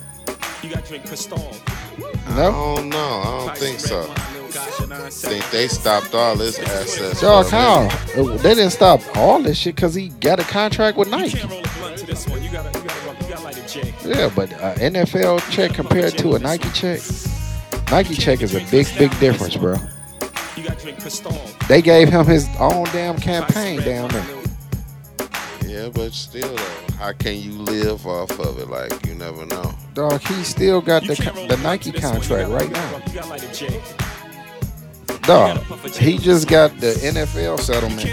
I 2.27 2.35
No, 2.35 2.51
don't 2.51 2.89
know. 2.89 2.97
I 2.97 3.45
don't 3.47 3.57
think 3.57 3.79
so. 3.79 4.13
I 4.55 5.09
think 5.09 5.49
they 5.51 5.67
stopped 5.67 6.13
all 6.13 6.35
his 6.37 6.59
assets. 6.59 7.21
dog, 7.21 7.47
for 7.47 7.55
a 7.55 7.59
how. 7.59 8.35
They 8.37 8.55
didn't 8.55 8.71
stop 8.71 9.01
all 9.15 9.41
this 9.41 9.57
shit 9.57 9.75
because 9.75 9.95
he 9.95 10.09
got 10.09 10.39
a 10.39 10.43
contract 10.43 10.97
with 10.97 11.09
Nike. 11.09 11.39
Yeah, 14.05 14.29
but 14.35 14.53
uh, 14.53 14.75
NFL 14.75 15.49
check 15.49 15.73
compared 15.73 16.17
to 16.19 16.35
a 16.35 16.39
Nike 16.39 16.69
check, 16.69 17.01
Nike 17.89 18.15
check 18.15 18.41
is 18.41 18.53
a 18.53 18.59
big, 18.69 18.87
big 18.97 19.17
difference, 19.19 19.55
bro. 19.55 19.77
They 21.67 21.81
gave 21.81 22.09
him 22.09 22.25
his 22.25 22.47
own 22.59 22.85
damn 22.85 23.17
campaign 23.17 23.81
down 23.81 24.09
there. 24.09 24.25
Yeah, 25.65 25.89
but 25.89 26.13
still, 26.13 26.55
though, 26.55 26.93
how 26.97 27.13
can 27.13 27.37
you 27.37 27.51
live 27.53 28.05
off 28.05 28.39
of 28.39 28.59
it? 28.59 28.69
Like 28.69 29.05
you 29.07 29.15
never 29.15 29.45
know. 29.45 29.73
Dog, 29.95 30.21
he 30.21 30.43
still 30.43 30.81
got 30.81 31.01
the 31.03 31.15
the 31.49 31.57
Nike 31.63 31.91
contract 31.91 32.49
right 32.49 32.71
now. 32.71 34.12
Dog, 35.23 35.57
he 35.93 36.17
just 36.17 36.49
got 36.49 36.77
the 36.79 36.91
NFL 36.93 37.59
settlement 37.59 38.05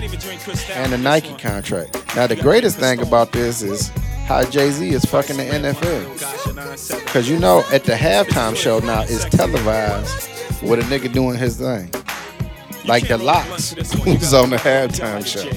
and 0.70 0.92
the 0.92 0.98
Nike 0.98 1.34
contract. 1.36 2.04
Now, 2.14 2.26
the 2.28 2.36
greatest 2.36 2.78
thing 2.78 3.00
about 3.00 3.32
this 3.32 3.62
is 3.62 3.88
how 4.26 4.44
Jay 4.44 4.70
Z 4.70 4.88
is 4.88 5.04
fucking 5.06 5.36
the 5.36 5.42
NFL. 5.42 7.04
Because 7.04 7.28
you 7.28 7.38
know, 7.38 7.64
at 7.72 7.82
the 7.82 7.94
halftime 7.94 8.54
show 8.54 8.78
now, 8.78 9.02
it's 9.02 9.24
televised 9.24 10.28
with 10.62 10.78
a 10.78 10.82
nigga 10.82 11.12
doing 11.12 11.36
his 11.36 11.56
thing. 11.56 11.90
Like 12.86 13.08
the 13.08 13.18
locks 13.18 13.74
was 14.06 14.32
on 14.32 14.50
the 14.50 14.56
halftime 14.56 15.26
show. 15.26 15.50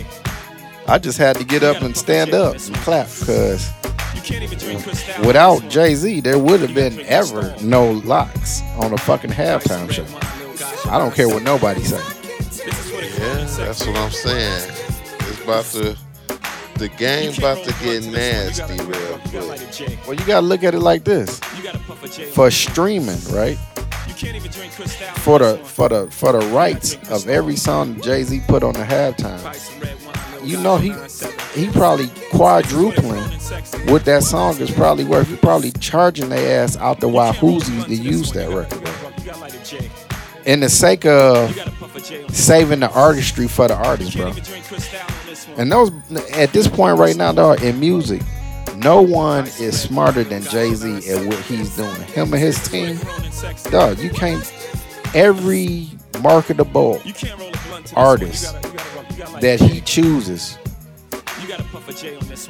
I 0.88 0.98
just 0.98 1.20
had 1.20 1.36
to 1.38 1.44
get 1.44 1.64
up 1.64 1.82
and 1.84 1.96
stand 1.96 2.34
up 2.34 2.56
and 2.56 2.76
clap 2.78 3.08
because 3.20 3.70
without 5.26 5.68
Jay 5.70 5.94
Z, 5.94 6.22
there 6.22 6.40
would 6.40 6.62
have 6.62 6.74
been 6.74 7.00
ever 7.02 7.56
no 7.62 7.92
locks 7.92 8.62
on 8.80 8.92
a 8.92 8.98
fucking 8.98 9.32
halftime 9.32 9.92
show. 9.92 10.06
I 10.90 10.98
don't 10.98 11.14
care 11.14 11.28
what 11.28 11.44
nobody 11.44 11.84
say. 11.84 12.02
Yeah, 13.18 13.46
that's 13.46 13.86
what 13.86 13.96
I'm 13.96 14.12
saying. 14.12 14.72
It's 15.20 15.44
about 15.44 15.66
to, 15.66 15.98
the 16.78 16.90
game 16.90 17.34
about 17.38 17.64
to 17.66 17.72
get 17.84 18.06
nasty 18.06 18.84
real 18.84 19.18
quick. 19.20 20.00
Well, 20.08 20.16
you 20.16 20.26
gotta 20.26 20.46
look 20.46 20.64
at 20.64 20.74
it 20.76 20.80
like 20.80 21.04
this: 21.04 21.40
for 22.34 22.52
streaming, 22.52 23.20
right? 23.32 23.58
For 25.18 25.40
the 25.40 25.58
for 25.64 25.90
the 25.90 26.08
for 26.12 26.32
the 26.34 26.46
rights 26.48 26.96
of 27.10 27.28
every 27.28 27.56
song 27.56 28.00
Jay 28.02 28.24
Z 28.24 28.42
put 28.48 28.64
on 28.64 28.74
the 28.74 28.84
halftime, 28.84 29.42
you 30.46 30.58
know 30.62 30.78
he 30.78 30.94
he 31.60 31.70
probably 31.72 32.10
quadrupling 32.32 33.24
what 33.90 34.06
that 34.06 34.24
song 34.24 34.58
is 34.60 34.72
probably 34.72 35.04
worth. 35.06 35.28
He 35.28 35.36
probably 35.38 35.72
charging 35.74 36.30
their 36.30 36.64
ass 36.64 36.78
out 36.78 37.00
the 37.00 37.10
wahoozies 37.10 37.86
to 37.86 37.96
use 37.96 38.32
that 38.34 38.50
record. 38.50 38.84
bro. 38.84 40.03
In 40.46 40.60
the 40.60 40.70
sake 40.70 41.06
of 41.06 41.50
saving 42.30 42.82
the 42.82 42.92
artistry 42.92 43.48
for 43.48 43.68
the 43.68 43.76
artist, 43.76 44.18
bro. 44.18 44.34
And 45.58 45.72
those 45.72 45.92
at 46.34 46.52
this 46.52 46.68
point 46.68 47.00
right 47.00 47.16
now, 47.16 47.32
dog, 47.32 47.64
in 47.64 47.80
music, 47.80 48.22
no 48.78 49.02
one 49.02 49.46
is 49.60 49.80
smarter 49.80 50.24
than 50.24 50.42
Jay 50.44 50.74
Z 50.74 51.10
at 51.10 51.26
what 51.28 51.40
he's 51.40 51.76
doing. 51.76 52.02
Him 52.02 52.34
and 52.34 52.42
his 52.42 52.68
team, 52.68 53.00
dog, 53.72 54.00
you 54.00 54.10
can't. 54.10 54.52
Every 55.14 55.90
marketable 56.22 57.02
artist 57.96 58.56
that 59.40 59.60
he 59.62 59.80
chooses, 59.82 60.58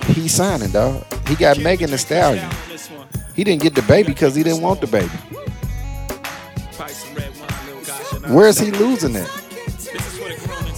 he's 0.07 0.33
signing, 0.33 0.71
dog. 0.71 1.03
He 1.27 1.35
got 1.35 1.59
Megan 1.59 1.91
Thee 1.91 1.97
Stallion. 1.97 2.49
He 3.35 3.43
didn't 3.43 3.61
get 3.61 3.75
the 3.75 3.81
baby 3.83 4.13
because 4.13 4.35
he 4.35 4.43
didn't 4.43 4.61
want 4.61 4.79
the 4.81 4.87
baby. 4.87 5.11
Where's 8.27 8.57
he 8.59 8.71
losing 8.71 9.15
at? 9.15 9.29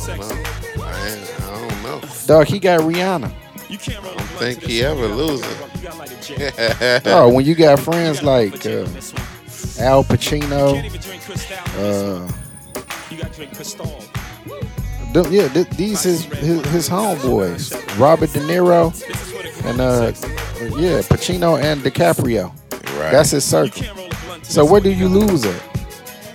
No, 0.08 0.84
I, 0.84 1.28
I 1.40 1.68
don't 1.70 1.84
know. 1.84 2.02
Dog, 2.26 2.48
he 2.48 2.60
got 2.60 2.80
Rihanna. 2.82 3.32
I 3.32 3.76
don't 4.02 4.20
think 4.40 4.62
he 4.64 4.84
ever 4.84 5.08
loses. 5.08 5.46
Oh, 7.06 7.30
when 7.32 7.46
you 7.46 7.54
got 7.54 7.80
friends 7.80 8.24
like 8.24 8.66
uh, 8.66 8.86
Al 9.80 10.04
Pacino, 10.04 10.74
uh, 11.78 12.32
them- 15.14 15.32
yeah, 15.32 15.48
th- 15.50 15.70
these 15.72 16.02
his, 16.04 16.24
his 16.26 16.66
his 16.70 16.90
homeboys, 16.90 17.72
Robert 18.00 18.32
De 18.34 18.40
Niro, 18.40 18.92
and 19.66 19.80
uh, 19.80 20.12
yeah, 20.80 21.02
Pacino 21.02 21.62
and 21.62 21.82
DiCaprio. 21.82 22.52
Right. 23.00 23.12
That's 23.12 23.30
his 23.32 23.44
circle. 23.46 23.84
So 24.42 24.66
where 24.66 24.82
do 24.82 24.90
you 24.92 25.08
lose 25.08 25.46
at? 25.46 25.62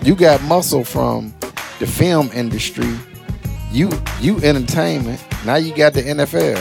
You 0.02 0.14
got 0.14 0.42
muscle 0.42 0.84
from 0.84 1.34
the 1.78 1.86
film 1.86 2.30
industry. 2.32 2.90
You 3.70 3.90
you 4.20 4.38
entertainment. 4.38 5.24
Now 5.44 5.56
you 5.56 5.74
got 5.74 5.92
the 5.94 6.02
NFL. 6.02 6.58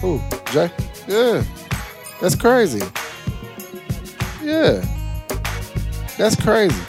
Who? 0.00 0.20
Jay? 0.52 0.70
Yeah. 1.08 1.42
That's 2.20 2.34
crazy. 2.36 2.80
Yeah. 4.42 4.84
That's 6.18 6.36
crazy. 6.40 6.80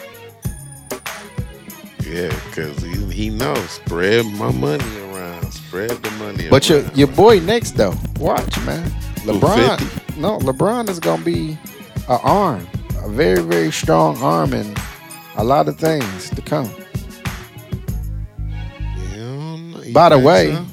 Yeah, 2.06 2.28
because 2.46 2.80
he, 2.82 2.94
he 3.12 3.30
knows. 3.30 3.70
Spread 3.70 4.26
my 4.26 4.52
money 4.52 4.84
around. 5.12 5.52
Spread 5.52 5.90
the 5.90 6.10
money 6.12 6.48
But 6.48 6.68
your 6.68 6.80
around. 6.82 6.96
your 6.96 7.08
boy 7.08 7.40
next 7.40 7.72
though, 7.72 7.94
watch 8.20 8.56
man. 8.64 8.88
LeBron, 9.24 9.78
50? 9.80 10.20
no, 10.20 10.38
LeBron 10.40 10.88
is 10.88 11.00
gonna 11.00 11.24
be 11.24 11.58
a 12.08 12.18
arm, 12.20 12.66
a 13.04 13.08
very 13.08 13.42
very 13.42 13.70
strong 13.70 14.16
arm, 14.22 14.52
and 14.54 14.78
a 15.36 15.44
lot 15.44 15.68
of 15.68 15.78
things 15.78 16.30
to 16.30 16.40
come. 16.40 16.70
You 19.12 19.16
don't 19.16 19.70
know. 19.72 19.82
You 19.82 19.92
By 19.92 20.08
the 20.08 20.18
way, 20.18 20.54
so? 20.54 20.64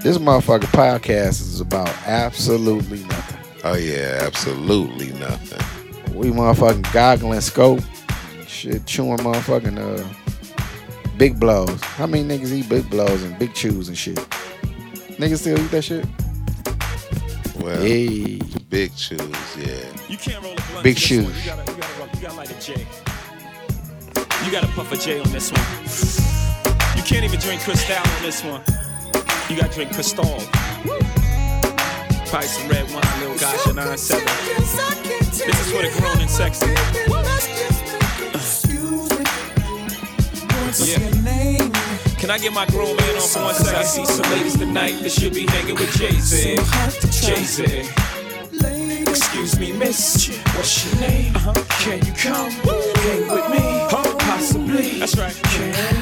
this 0.00 0.18
motherfucker 0.18 0.70
podcast 0.70 1.40
is 1.40 1.60
about 1.60 1.88
absolutely 2.06 3.02
nothing. 3.04 3.38
Oh, 3.64 3.74
yeah, 3.74 4.20
absolutely 4.22 5.12
nothing. 5.18 6.14
We 6.14 6.28
motherfucking 6.28 6.92
goggling 6.92 7.40
scope, 7.40 7.80
shit, 8.46 8.86
chewing 8.86 9.18
motherfucking 9.18 9.78
uh, 9.78 10.04
big 11.16 11.40
blows. 11.40 11.80
How 11.82 12.06
many 12.06 12.24
niggas 12.24 12.52
eat 12.52 12.68
big 12.68 12.88
blows 12.88 13.22
and 13.22 13.36
big 13.38 13.54
chews 13.54 13.88
and 13.88 13.96
shit? 13.96 14.16
Niggas 15.18 15.38
still 15.38 15.58
eat 15.58 15.70
that 15.70 15.82
shit? 15.82 16.06
Well, 17.62 17.80
Hey. 17.80 18.38
the 18.38 18.60
big 18.68 18.92
shoes, 18.96 19.20
yeah. 19.56 19.84
You 20.08 20.16
can't 20.18 20.42
roll 20.42 20.52
a 20.52 20.56
blunt 20.70 20.82
Big 20.82 20.96
to 20.96 21.00
shoes. 21.00 21.44
You 21.44 21.50
gotta, 21.50 21.70
you 21.70 21.78
gotta, 21.78 21.98
roll- 21.98 22.08
you 22.14 22.20
gotta 22.20 22.34
light 22.36 22.50
a 22.50 22.60
J. 22.60 22.86
You 24.44 24.50
gotta 24.50 24.66
puff 24.68 24.90
a 24.90 24.96
J 24.96 25.20
on 25.20 25.30
this 25.30 25.52
one. 25.52 25.62
You 26.96 27.02
can't 27.04 27.24
even 27.24 27.38
drink 27.38 27.62
Cristal 27.62 27.96
on 27.98 28.22
this 28.22 28.42
one. 28.42 28.62
You 29.48 29.56
gotta 29.60 29.72
drink 29.72 29.92
Cristal. 29.92 30.24
Probably 32.26 32.48
some 32.48 32.68
red 32.68 32.90
wine, 32.90 33.20
little 33.20 33.38
gosh, 33.38 33.66
and 33.66 33.76
9-7. 33.78 34.24
This 35.30 35.60
is 35.60 35.70
for 35.72 35.82
the 35.82 35.90
grown 36.00 36.18
and 36.20 36.30
sexy. 36.30 36.66
Yeah. 40.84 40.98
Can 42.18 42.30
I 42.30 42.38
get 42.38 42.52
my 42.52 42.64
grown 42.66 42.96
man 42.96 43.14
on 43.16 43.28
for 43.28 43.42
one 43.42 43.54
second? 43.54 43.76
I 43.76 43.82
see 43.82 44.04
some 44.06 44.30
ladies 44.32 44.56
tonight 44.56 44.92
that 45.02 45.10
should 45.12 45.34
be 45.34 45.46
hanging 45.46 45.74
with 45.74 45.92
Jay 45.98 46.12
Z. 46.18 46.56
Jay 47.22 47.44
Z. 47.44 47.62
Excuse 49.08 49.56
me, 49.56 49.70
miss. 49.70 50.26
What's 50.56 50.84
your 50.84 51.08
name? 51.08 51.36
Uh-huh. 51.36 51.54
Can 51.78 52.04
you 52.04 52.12
come 52.14 52.50
hang 52.50 53.28
with 53.28 53.48
me? 53.48 53.62
Possibly. 54.18 54.98
That's 54.98 55.16
right. 55.16 55.40
Can 55.44 56.01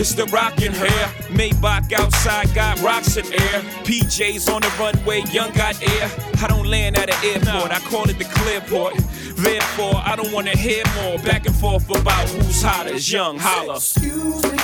It's 0.00 0.14
the 0.14 0.26
rockin' 0.26 0.72
hair. 0.72 1.06
Maybach 1.28 1.92
outside 1.92 2.54
got 2.54 2.80
rocks 2.80 3.16
in 3.16 3.26
air. 3.26 3.62
PJs 3.82 4.48
on 4.54 4.60
the 4.62 4.72
runway, 4.78 5.22
young 5.32 5.52
got 5.54 5.82
air. 5.82 6.08
I 6.40 6.46
don't 6.46 6.68
land 6.68 6.96
at 6.96 7.10
an 7.10 7.16
airport, 7.24 7.72
I 7.72 7.80
call 7.80 8.08
it 8.08 8.16
the 8.16 8.24
clearport. 8.24 8.94
Therefore, 9.34 9.96
I 9.96 10.14
don't 10.14 10.30
wanna 10.32 10.56
hear 10.56 10.84
more 11.02 11.18
back 11.18 11.46
and 11.46 11.56
forth 11.56 11.90
about 11.90 12.28
who's 12.28 12.62
hotter. 12.62 12.96
Young 12.96 13.38
holla. 13.40 13.74
Excuse 13.74 14.42
me. 14.44 14.58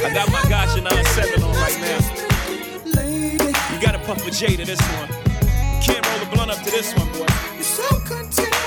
I 0.00 0.10
got 0.12 0.32
my 0.32 0.42
gotcha 0.48 0.80
9-7 0.80 1.44
on 1.44 1.54
right 1.54 1.80
now. 1.80 2.00
You 3.72 3.80
gotta 3.80 3.98
puff 4.00 4.26
a 4.26 4.30
J 4.32 4.56
to 4.56 4.64
this 4.64 4.80
one. 4.80 5.08
Can't 5.82 6.04
roll 6.04 6.20
a 6.20 6.26
blunt 6.34 6.50
up 6.50 6.58
to 6.64 6.70
this 6.72 6.92
one, 6.96 7.06
boy. 7.12 7.26
Cause 7.58 7.80
I 7.80 8.30
see 8.30 8.57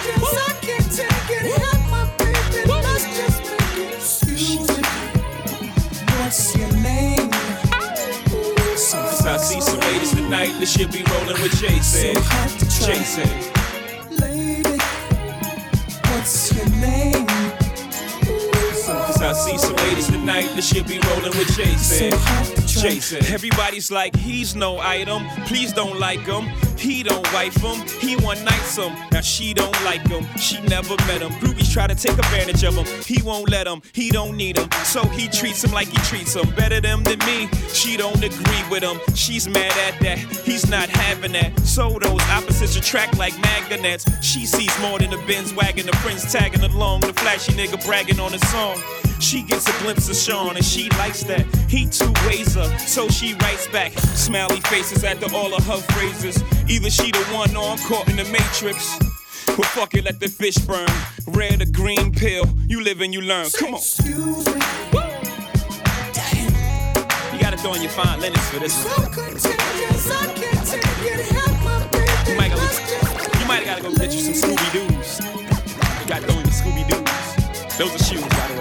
that 10.62 10.68
should 10.68 10.92
be 10.92 11.02
rolling 11.10 11.42
with 11.42 11.60
Jason. 11.60 12.16
Lady, 14.12 14.78
what's 16.06 16.54
your 16.56 16.70
I 19.24 19.34
see 19.34 19.58
some 19.58 19.76
ladies 19.78 20.06
tonight 20.06 20.50
that 20.56 20.64
should 20.64 20.88
be 20.88 21.00
rolling 21.00 21.36
with 21.36 21.48
Jason. 21.58 22.61
Jason. 22.80 23.26
Everybody's 23.34 23.92
like, 23.92 24.16
he's 24.16 24.56
no 24.56 24.80
item. 24.80 25.28
Please 25.46 25.74
don't 25.74 26.00
like 26.00 26.22
him. 26.22 26.46
He 26.78 27.04
don't 27.04 27.32
wife 27.34 27.56
him. 27.62 27.78
He 28.00 28.16
one 28.16 28.44
nights 28.44 28.78
him. 28.78 28.94
Now 29.12 29.22
she 29.22 29.54
don't 29.54 29.84
like 29.84 30.08
him. 30.08 30.26
She 30.38 30.60
never 30.62 30.96
met 31.08 31.22
him. 31.22 31.32
Groupies 31.34 31.72
try 31.72 31.88
to 31.88 31.96
take 31.96 32.18
advantage 32.18 32.64
of 32.64 32.76
him. 32.76 32.86
He 33.04 33.22
won't 33.22 33.50
let 33.50 33.68
him. 33.68 33.82
He 33.94 34.10
don't 34.10 34.36
need 34.36 34.58
him. 34.58 34.70
So 34.84 35.04
he 35.06 35.28
treats 35.28 35.64
him 35.64 35.72
like 35.72 35.90
he 35.90 35.98
treats 35.98 36.36
him. 36.36 36.50
Better 36.56 36.82
them 36.82 37.04
than 37.04 37.20
me. 37.20 37.50
She 37.72 37.98
don't 37.98 38.24
agree 38.24 38.64
with 38.70 38.84
him. 38.84 39.00
She's 39.16 39.48
mad 39.48 39.72
at 39.88 40.00
that. 40.02 40.18
He's 40.44 40.68
not 40.70 40.90
having 40.90 41.34
that. 41.34 41.60
So 41.60 42.00
those 42.00 42.22
opposites 42.30 42.76
attract 42.76 43.18
like 43.18 43.38
magnets. 43.42 44.06
She 44.24 44.46
sees 44.46 44.74
more 44.82 44.98
than 45.00 45.14
a 45.14 45.26
Benz 45.28 45.54
wagon. 45.54 45.86
The 45.86 45.96
friends 45.98 46.32
tagging 46.32 46.64
along. 46.64 47.02
The 47.02 47.14
flashy 47.14 47.52
nigga 47.54 47.84
bragging 47.86 48.20
on 48.20 48.32
his 48.32 48.48
song. 48.50 48.82
She 49.22 49.44
gets 49.44 49.70
a 49.70 49.84
glimpse 49.84 50.10
of 50.10 50.16
Sean 50.16 50.56
and 50.56 50.66
she 50.66 50.90
likes 50.98 51.24
that. 51.24 51.46
He 51.70 51.86
too 51.86 52.12
ways 52.28 52.56
her, 52.56 52.78
so 52.80 53.08
she 53.08 53.36
writes 53.36 53.68
back. 53.68 53.94
Smiley 54.00 54.60
faces 54.62 55.04
after 55.04 55.34
all 55.36 55.54
of 55.54 55.64
her 55.68 55.78
phrases. 55.94 56.44
Either 56.68 56.90
she 56.90 57.12
the 57.12 57.24
one 57.32 57.56
or 57.56 57.70
I'm 57.70 57.78
caught 57.78 58.10
in 58.10 58.18
the 58.18 58.26
matrix. 58.26 58.98
Well, 59.48 59.70
fuck 59.70 59.94
it, 59.94 60.06
let 60.06 60.20
the 60.20 60.28
fish 60.28 60.58
burn. 60.58 60.90
Red 61.28 61.62
or 61.62 61.66
green 61.72 62.12
pill, 62.12 62.46
you 62.68 62.84
live 62.84 63.02
and 63.02 63.14
you 63.14 63.22
learn. 63.22 63.48
Come 63.52 63.76
on. 63.76 63.82
Woo. 64.04 64.44
You 67.32 67.40
gotta 67.40 67.58
throw 67.58 67.74
in 67.76 67.82
your 67.84 67.92
fine 67.92 68.20
linens 68.20 68.50
for 68.50 68.60
this 68.60 68.84
one. 68.84 69.12
You 72.28 72.36
might, 72.38 72.50
gotta, 72.50 73.40
you 73.40 73.46
might 73.48 73.66
gotta 73.66 73.84
go 73.84 73.94
get 73.94 74.12
you 74.14 74.20
some 74.20 74.34
Scooby 74.34 74.72
Doo's. 74.74 75.20
You 76.02 76.08
gotta 76.08 76.26
throw 76.26 76.40
in 76.40 76.46
your 76.46 76.56
Scooby 76.56 76.88
Doo's. 76.90 77.78
Those 77.78 77.96
are 77.96 78.04
shoes, 78.04 78.22
by 78.22 78.48
the 78.48 78.60
way. 78.60 78.61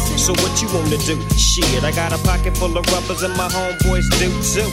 So 0.21 0.33
what 0.33 0.61
you 0.61 0.69
wanna 0.69 0.97
do? 0.97 1.19
Shit, 1.35 1.83
I 1.83 1.91
got 1.91 2.13
a 2.13 2.19
pocket 2.23 2.55
full 2.55 2.77
of 2.77 2.85
rubbers 2.93 3.23
and 3.23 3.35
my 3.35 3.49
homeboys 3.49 4.05
do 4.21 4.29
too. 4.53 4.69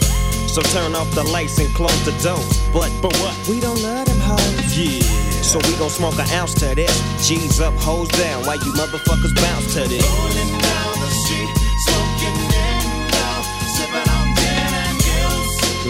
So 0.47 0.61
turn 0.61 0.95
off 0.95 1.11
the 1.15 1.25
lights 1.25 1.59
and 1.59 1.73
close 1.75 2.05
the 2.05 2.13
doors. 2.21 2.61
But 2.71 2.93
but 3.01 3.17
what? 3.17 3.35
We 3.49 3.59
don't 3.59 3.81
love 3.81 4.05
them 4.05 4.21
hoes. 4.21 4.77
Yeah. 4.77 5.01
So 5.41 5.59
we 5.65 5.75
gon' 5.79 5.89
smoke 5.89 6.19
an 6.19 6.29
ounce 6.37 6.53
to 6.61 6.75
this. 6.75 6.93
G's 7.27 7.61
up, 7.61 7.73
hoes 7.77 8.09
down. 8.09 8.45
Why 8.45 8.55
you 8.57 8.73
motherfuckers 8.77 9.35
bounce 9.41 9.73
to 9.73 9.89
this. 9.89 10.05
Rolling 10.05 10.53
down 10.61 10.93
the 11.01 11.09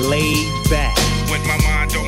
Laid 0.09 0.71
back. 0.71 0.97
With 1.31 1.45
my 1.47 1.59
mind 1.67 1.97
on 1.97 2.08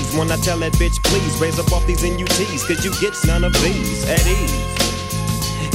when 0.17 0.31
I 0.31 0.37
tell 0.37 0.57
that 0.59 0.73
bitch, 0.73 1.01
please 1.03 1.39
raise 1.39 1.59
up 1.59 1.71
off 1.71 1.85
these 1.85 2.03
NUTs, 2.03 2.65
cause 2.67 2.83
you 2.83 2.91
get 2.99 3.13
none 3.25 3.43
of 3.43 3.53
these 3.61 4.03
at 4.09 4.25
ease. 4.25 4.81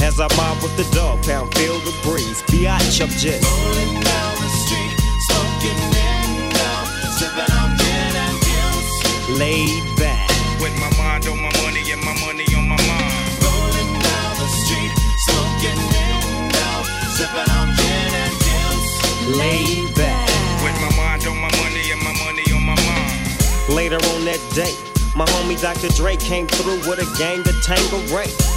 As 0.01 0.19
I 0.19 0.27
mob 0.35 0.61
with 0.61 0.75
the 0.77 0.87
dog 0.95 1.23
pound, 1.23 1.53
feel 1.55 1.79
the 1.79 1.93
breeze. 2.03 2.41
Biatch, 2.43 3.01
I'm 3.01 3.09
just 3.09 3.41
Rolling 3.41 3.93
down 4.03 4.33
the 4.37 4.49
street, 4.61 4.93
smoking 5.27 5.81
indo, 6.05 6.69
sipping 7.17 7.51
on 7.55 7.69
gin 7.77 8.13
and 8.25 8.37
juice. 8.45 9.39
laid 9.39 9.83
back. 9.97 10.29
With 10.61 10.75
my 10.79 10.91
mind 10.97 11.27
on 11.27 11.37
my 11.41 11.51
money 11.63 11.83
and 11.91 12.01
my 12.01 12.13
money 12.25 12.45
on 12.53 12.67
my 12.69 12.77
mind. 12.77 13.25
Rolling 13.41 13.93
down 14.05 14.31
the 14.37 14.49
street, 14.61 14.93
smoking 15.25 15.81
indo, 16.05 16.69
sipping 17.17 17.49
on 17.57 17.67
gin 17.73 18.11
and 18.21 18.35
juice. 18.45 19.37
laid 19.37 19.86
Later 23.69 23.97
on 23.97 24.23
that 24.23 24.39
day, 24.55 24.73
my 25.13 25.25
homie 25.25 25.59
Dr. 25.61 25.89
Dre 25.89 26.15
came 26.15 26.47
through 26.47 26.79
with 26.89 26.99
a 26.99 27.17
gang 27.17 27.43
to 27.43 27.53
Tango 27.61 27.99
Ray. 28.15 28.56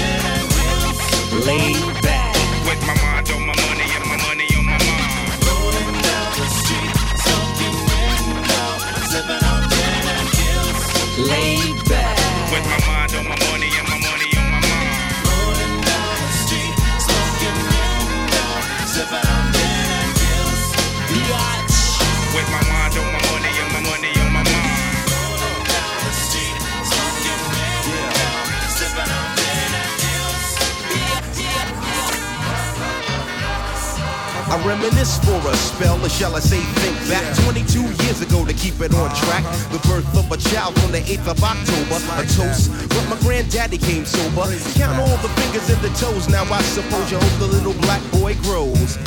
Laid 1.31 1.79
back. 2.03 2.35
With 2.67 2.81
my 2.85 2.93
mind 3.01 3.31
on 3.31 3.41
my 3.47 3.55
money 3.55 3.87
and 3.95 4.05
my 4.05 4.17
money 4.27 4.47
on 4.57 4.65
my 4.65 4.77
mind. 4.83 5.31
Rolling 5.47 5.91
down 6.03 6.27
the 6.35 6.45
street, 6.59 6.95
smoking 7.23 7.77
indo, 8.03 8.63
sipping 9.07 9.43
on 9.47 9.61
gin 9.71 10.03
and 10.11 10.27
laid 11.31 11.77
back. 11.87 12.51
With 12.51 12.65
my 12.67 12.79
mind 12.85 13.15
on 13.15 13.23
my 13.29 13.37
money 13.39 13.50
reminisce 34.81 35.19
for 35.19 35.37
a 35.49 35.55
spell, 35.55 36.03
or 36.03 36.09
shall 36.09 36.35
I 36.35 36.39
say 36.39 36.59
think 36.81 36.97
back 37.09 37.25
22 37.45 37.81
years 38.03 38.21
ago 38.21 38.45
to 38.45 38.53
keep 38.53 38.79
it 38.81 38.93
on 38.93 39.09
track. 39.15 39.43
The 39.71 39.79
birth 39.87 40.07
of 40.17 40.31
a 40.31 40.37
child 40.37 40.77
on 40.79 40.91
the 40.91 41.01
8th 41.01 41.27
of 41.27 41.43
October, 41.43 41.97
a 42.17 42.25
toast. 42.25 42.71
But 42.89 43.05
my 43.09 43.17
granddaddy 43.21 43.77
came 43.77 44.05
sober. 44.05 44.49
Count 44.73 44.99
all 44.99 45.17
the 45.21 45.29
fingers 45.41 45.69
and 45.69 45.81
the 45.81 45.93
toes, 45.97 46.27
now 46.29 46.43
I 46.43 46.61
suppose 46.61 47.11
you 47.11 47.17
hope 47.17 47.39
the 47.39 47.47
little 47.47 47.73
black 47.85 48.01
boy 48.11 48.35
grows. 48.41 48.97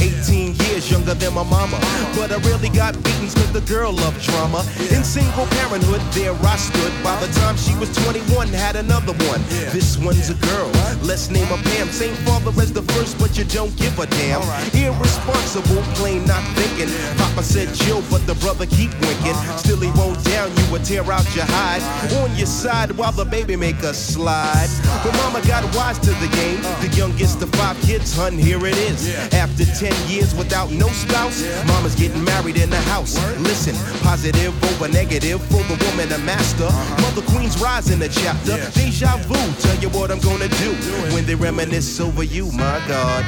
18 0.00 0.54
years 0.66 0.90
younger 0.90 1.14
than 1.14 1.34
my 1.34 1.44
mama, 1.44 1.78
but 2.16 2.32
I 2.32 2.38
really 2.48 2.70
got 2.70 2.94
beatings 3.04 3.34
cause 3.34 3.52
the 3.52 3.60
girl 3.62 3.92
loved 3.92 4.20
drama. 4.22 4.64
In 4.90 5.04
single 5.04 5.46
parenthood, 5.58 6.00
there 6.12 6.34
I 6.34 6.56
stood. 6.56 6.92
By 7.04 7.14
the 7.20 7.30
time 7.40 7.56
she 7.56 7.74
was 7.76 7.90
21, 8.04 8.48
had 8.48 8.76
another 8.76 9.12
one. 9.30 9.42
This 9.70 9.98
one's 9.98 10.30
a 10.30 10.34
girl, 10.34 10.70
let's 11.04 11.30
name 11.30 11.50
a 11.52 11.56
Pam. 11.62 11.88
Same 11.88 12.14
father 12.26 12.50
as 12.60 12.72
the 12.72 12.82
first, 12.94 13.18
but 13.18 13.36
you 13.36 13.44
don't 13.44 13.74
give 13.76 13.98
a 13.98 14.06
damn. 14.06 14.42
Irresponsible, 14.74 15.82
plain 15.94 16.24
not 16.26 16.42
thinking. 16.56 16.88
Papa 17.18 17.42
said 17.42 17.72
chill, 17.74 18.02
but 18.10 18.26
the 18.26 18.34
brother 18.36 18.66
keep 18.66 18.90
winking. 19.00 19.36
Uh-huh. 19.36 19.56
Still 19.56 19.80
he 19.80 19.90
won't 19.98 20.22
down 20.24 20.50
you 20.56 20.74
or 20.74 20.78
tear 20.78 21.04
out 21.10 21.26
your 21.34 21.44
hide. 21.46 21.82
Uh-huh. 21.82 22.24
On 22.24 22.36
your 22.36 22.46
side 22.46 22.90
while 22.92 23.12
the 23.12 23.24
baby 23.24 23.56
make 23.56 23.80
a 23.82 23.94
slide. 23.94 24.68
Uh-huh. 24.68 25.10
But 25.10 25.16
mama 25.22 25.46
got 25.46 25.62
wise 25.74 25.98
to 26.00 26.10
the 26.22 26.28
game. 26.28 26.62
The 26.80 26.94
youngest 26.96 27.42
of 27.42 27.50
five 27.50 27.80
kids, 27.82 28.14
hun, 28.16 28.38
here 28.38 28.64
it 28.66 28.76
is. 28.76 29.14
After 29.34 29.64
10 29.64 29.92
years 30.08 30.34
without 30.34 30.70
no 30.70 30.88
spouse, 30.88 31.42
mama's 31.66 31.94
getting 31.94 32.24
married 32.24 32.56
in 32.56 32.70
the 32.70 32.80
house. 32.92 33.16
Listen, 33.38 33.74
positive 34.02 34.52
over 34.72 34.88
negative 34.88 35.40
for 35.46 35.62
the 35.64 35.76
woman 35.86 36.12
a 36.12 36.18
master. 36.18 36.68
Mother 37.02 37.22
Queen's 37.32 37.60
rise 37.60 37.90
in 37.90 37.98
the 37.98 38.08
chapter. 38.08 38.56
Deja 38.72 39.16
vu, 39.28 39.40
tell 39.60 39.76
you 39.76 39.88
what 39.90 40.10
I'm 40.10 40.20
gonna 40.20 40.48
do 40.48 40.91
when 41.12 41.24
they 41.26 41.34
reminisce 41.34 42.00
over 42.00 42.22
you, 42.22 42.46
my 42.52 42.80
God. 42.88 43.24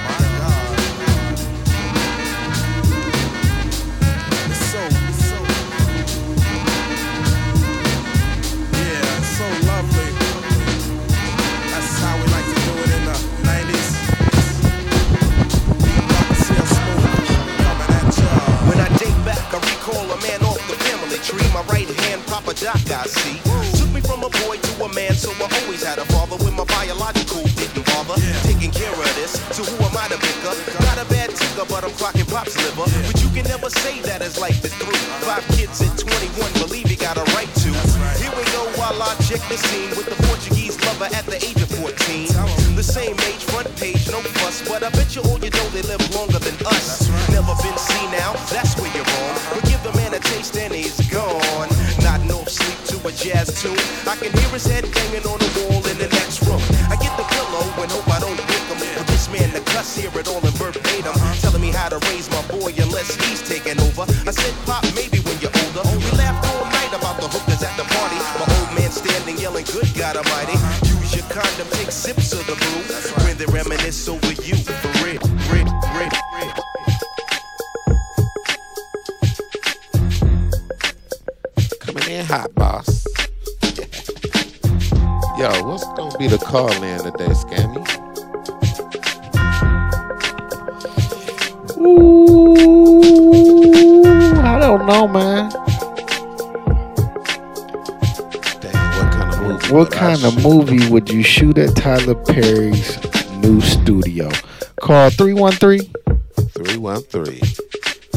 It's 4.46 4.64
so, 4.70 4.80
it's 4.80 5.24
so, 5.30 5.38
yeah, 8.72 9.20
so 9.36 9.46
lovely. 9.66 10.10
That's 11.70 11.92
how 12.00 12.14
we 12.16 12.24
like 12.32 12.48
to 12.52 12.58
do 12.66 12.72
it 12.84 12.90
in 12.96 13.02
the 13.04 13.16
90s. 13.48 13.88
Still 16.44 16.66
smooth, 16.66 17.04
coming 17.64 17.90
at 17.98 18.18
ya. 18.18 18.30
When 18.68 18.78
I 18.80 18.88
date 18.98 19.20
back, 19.24 19.42
I 19.52 19.58
recall 19.58 20.04
a 20.10 20.18
man 20.22 20.42
off 20.44 20.60
the 20.68 20.76
family 20.84 21.18
tree. 21.18 21.48
My 21.52 21.62
right 21.72 21.88
hand, 21.88 22.20
Papa 22.26 22.54
Doc, 22.54 22.80
I 22.90 23.06
see. 23.06 23.40
Took 23.78 23.90
me 23.92 24.00
from 24.00 24.24
a 24.24 24.28
boy 24.44 24.56
to 24.58 24.84
a 24.84 24.88
man, 24.94 25.14
so 25.14 25.30
I 25.32 25.48
always 25.64 25.82
had 25.82 25.98
a 25.98 26.04
but 32.12 32.28
pop's 32.28 32.56
liver. 32.60 32.84
But 33.06 33.22
you 33.22 33.30
can 33.30 33.48
never 33.48 33.70
say 33.70 34.00
that 34.02 34.20
his 34.20 34.36
life 34.38 34.60
is 34.64 34.74
through. 34.74 35.00
Five 35.24 35.46
kids 35.56 35.80
at 35.80 35.96
21, 35.96 36.52
believe 36.60 36.86
he 36.86 36.96
got 36.96 37.16
a 37.16 37.24
right 37.32 37.48
to. 37.64 37.70
Here 38.20 38.34
we 38.36 38.44
go 38.52 38.68
while 38.76 39.00
I 39.00 39.14
check 39.24 39.40
the 39.48 39.56
scene 39.56 39.90
with 39.96 40.08
the 40.12 40.18
Portuguese 40.28 40.76
lover 40.84 41.08
at 41.14 41.24
the 41.24 41.40
age 41.40 41.60
of 41.62 41.70
14. 41.80 42.28
The 42.76 42.82
same 42.82 43.16
age, 43.30 43.42
front 43.48 43.70
page, 43.76 44.04
no 44.10 44.20
fuss, 44.42 44.60
but 44.68 44.82
I 44.82 44.90
bet 44.90 45.16
you 45.16 45.22
all 45.22 45.38
you 45.40 45.50
know 45.50 45.66
they 45.72 45.82
live 45.88 46.04
longer 46.14 46.38
than 46.38 46.56
us. 46.66 47.08
Never 47.30 47.54
been 47.62 47.78
seen 47.78 48.10
now, 48.12 48.34
that's 48.52 48.76
where 48.76 48.92
you're 48.92 49.08
wrong. 49.08 49.36
But 49.54 49.64
give 49.64 49.82
the 49.82 49.92
man 49.96 50.12
a 50.12 50.20
taste 50.20 50.56
and 50.58 50.74
he's 50.74 51.00
gone. 51.08 51.70
Not 52.04 52.20
off 52.44 52.48
sleep 52.48 52.78
to 52.92 53.08
a 53.08 53.12
jazz 53.12 53.48
tune. 53.62 53.78
I 54.04 54.16
can 54.16 54.32
hear 54.36 54.50
his 54.52 54.66
head 54.66 54.84
banging 54.92 55.26
on 55.26 55.43
Almighty. 70.16 70.52
Use 70.86 71.16
your 71.16 71.24
condom, 71.28 71.66
take 71.72 71.90
sips 71.90 72.32
of 72.32 72.46
the 72.46 72.54
brew. 72.54 73.24
When 73.26 73.36
they 73.36 73.46
reminisce 73.46 74.08
over 74.08 74.32
you. 74.42 74.54
For 74.56 75.04
real, 75.04 75.20
real, 75.50 75.66
real. 75.94 76.10
Coming 81.80 82.08
in 82.08 82.24
hot, 82.26 82.54
boss. 82.54 83.04
Yo, 85.38 85.50
what's 85.66 85.84
gonna 85.94 86.16
be 86.16 86.28
the 86.28 86.38
call 86.38 86.70
in 86.70 87.03
What 100.24 100.36
would 100.36 100.46
I 100.46 100.48
kind 100.48 100.64
of 100.64 100.68
shoot? 100.68 100.80
movie 100.80 100.90
would 100.90 101.10
you 101.10 101.22
shoot 101.22 101.58
at 101.58 101.76
Tyler 101.76 102.14
Perry's 102.14 102.98
new 103.34 103.60
studio? 103.60 104.30
Call 104.80 105.10
313 105.10 105.80
313 106.54 107.40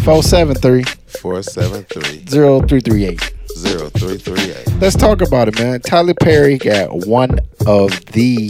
473 0.03 0.83
473 1.07 2.19
0338. 2.25 3.33
0338. 3.57 4.81
Let's 4.81 4.95
talk 4.95 5.21
about 5.21 5.47
it, 5.47 5.59
man. 5.59 5.81
Tyler 5.81 6.13
Perry 6.13 6.57
got 6.57 7.07
one 7.07 7.39
of 7.65 7.91
the 8.07 8.49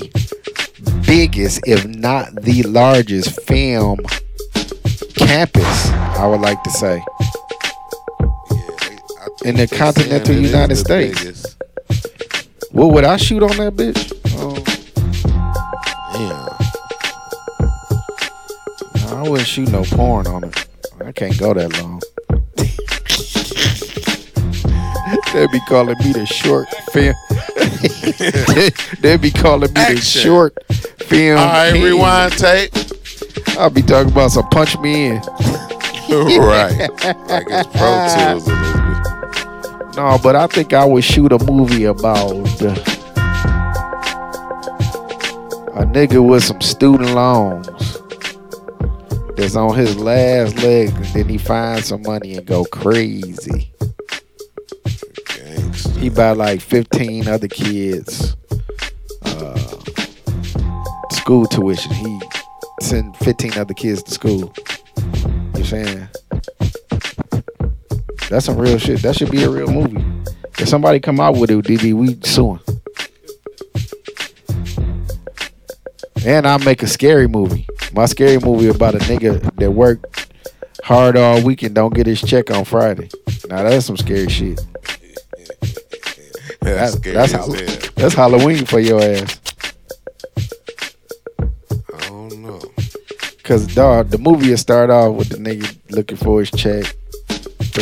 biggest, 1.05 1.61
if 1.65 1.85
not 1.87 2.35
the 2.35 2.63
largest, 2.63 3.41
film 3.41 3.99
campus, 5.15 5.89
I 5.89 6.27
would 6.27 6.41
like 6.41 6.61
to 6.63 6.69
say. 6.71 7.03
In 9.45 9.55
the 9.55 9.67
continental 9.67 10.27
saying 10.27 10.43
it 10.43 10.45
is 10.45 10.51
United 10.51 10.75
States. 10.75 11.56
What 12.77 12.93
would 12.93 13.05
I 13.05 13.17
shoot 13.17 13.41
on 13.41 13.57
that 13.57 13.73
bitch? 13.75 14.13
Oh, 14.37 14.53
Damn. 19.03 19.17
I 19.17 19.27
wouldn't 19.27 19.47
shoot 19.47 19.71
no 19.71 19.83
porn 19.83 20.27
on 20.27 20.43
it. 20.43 20.67
I 21.03 21.11
can't 21.11 21.35
go 21.39 21.55
that 21.55 21.73
long. 21.81 21.99
They'd 25.33 25.51
be 25.51 25.59
calling 25.67 25.95
me 25.97 26.13
the 26.13 26.27
short 26.27 26.67
film. 26.91 27.15
They'd 29.01 29.21
be 29.21 29.31
calling 29.31 29.73
me 29.73 29.95
the 29.95 29.99
short 29.99 30.55
Film. 30.99 31.39
All 31.39 31.45
right, 31.47 31.73
rewind 31.73 32.33
tape. 32.33 32.71
I'll 33.57 33.71
be 33.71 33.81
talking 33.81 34.11
about 34.11 34.29
some 34.29 34.47
punch 34.49 34.77
me 34.77 35.07
in. 35.07 35.15
right. 36.11 36.77
Like 37.27 37.47
it's 37.49 37.67
Pro 37.75 38.45
Tools. 38.45 38.66
No, 39.97 40.19
but 40.21 40.35
I 40.35 40.45
think 40.45 40.73
I 40.73 40.85
would 40.85 41.03
shoot 41.03 41.31
a 41.31 41.43
movie 41.45 41.85
about 41.85 42.29
a 42.31 42.75
nigga 45.85 46.23
with 46.23 46.43
some 46.43 46.61
student 46.61 47.15
loans 47.15 47.97
that's 49.35 49.55
on 49.55 49.75
his 49.75 49.97
last 49.97 50.55
leg, 50.57 50.89
and 50.89 51.05
then 51.05 51.27
he 51.27 51.39
finds 51.39 51.87
some 51.87 52.03
money 52.03 52.35
and 52.35 52.45
go 52.45 52.63
crazy. 52.65 53.73
Gangsta. 54.85 55.97
He 55.97 56.09
buy 56.11 56.33
like 56.33 56.61
15 56.61 57.27
other 57.27 57.47
kids 57.47 58.35
uh, 59.23 59.57
school 61.09 61.47
tuition. 61.47 61.91
He 61.93 62.21
send 62.81 63.17
15 63.17 63.57
other 63.57 63.73
kids 63.73 64.03
to 64.03 64.11
school. 64.11 64.53
You 65.55 65.63
saying? 65.63 66.07
That's 68.29 68.45
some 68.45 68.57
real 68.57 68.77
shit. 68.77 69.01
That 69.01 69.15
should 69.15 69.31
be 69.31 69.43
a 69.43 69.49
real 69.49 69.67
movie. 69.71 70.03
If 70.59 70.67
somebody 70.67 70.99
come 70.99 71.19
out 71.19 71.37
with 71.37 71.49
it, 71.51 71.63
DD, 71.65 71.93
we 71.93 72.17
suing. 72.23 72.59
And 76.25 76.45
I'll 76.45 76.59
make 76.59 76.83
a 76.83 76.87
scary 76.87 77.27
movie. 77.27 77.67
My 77.93 78.05
scary 78.05 78.39
movie 78.39 78.67
about 78.67 78.95
a 78.95 78.99
nigga 78.99 79.55
that 79.57 79.71
worked 79.71 80.33
hard 80.83 81.15
all 81.15 81.41
week 81.41 81.63
and 81.63 81.73
don't 81.73 81.93
get 81.93 82.05
his 82.05 82.21
check 82.21 82.51
on 82.51 82.65
Friday. 82.65 83.09
Now 83.47 83.63
that's 83.63 83.85
some 83.85 83.97
scary 83.97 84.27
shit. 84.29 84.59
That's 86.59 86.95
That- 86.95 86.99
scary 86.99 87.15
that's, 87.15 87.31
hell. 87.31 87.47
that's 87.95 88.13
Halloween 88.13 88.65
for 88.65 88.79
your 88.79 89.01
ass. 89.01 89.39
I 91.93 92.07
don't 92.09 92.41
know. 92.41 92.61
Cause 93.43 93.73
dog, 93.73 94.09
the 94.09 94.17
movie 94.17 94.49
will 94.49 94.57
start 94.57 94.89
off 94.89 95.15
with 95.15 95.29
the 95.29 95.37
nigga 95.37 95.73
looking 95.91 96.17
for 96.17 96.41
his 96.41 96.51
check, 96.51 96.93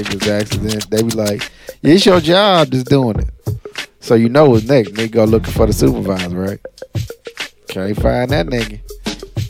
his 0.04 0.28
accident. 0.28 0.90
They 0.90 1.04
be 1.04 1.10
like, 1.12 1.50
"It's 1.84 2.06
your 2.06 2.20
job 2.20 2.72
just 2.72 2.88
doing 2.88 3.20
it." 3.20 3.30
So 4.00 4.16
you 4.16 4.30
know 4.30 4.50
what's 4.50 4.66
next. 4.66 4.92
Nigga 4.92 5.12
go 5.12 5.24
looking 5.26 5.54
for 5.54 5.66
the 5.66 5.74
supervisor, 5.74 6.30
right? 6.38 6.60
Can't 7.70 8.00
find 8.02 8.30
that 8.32 8.48
nigga. 8.48 8.80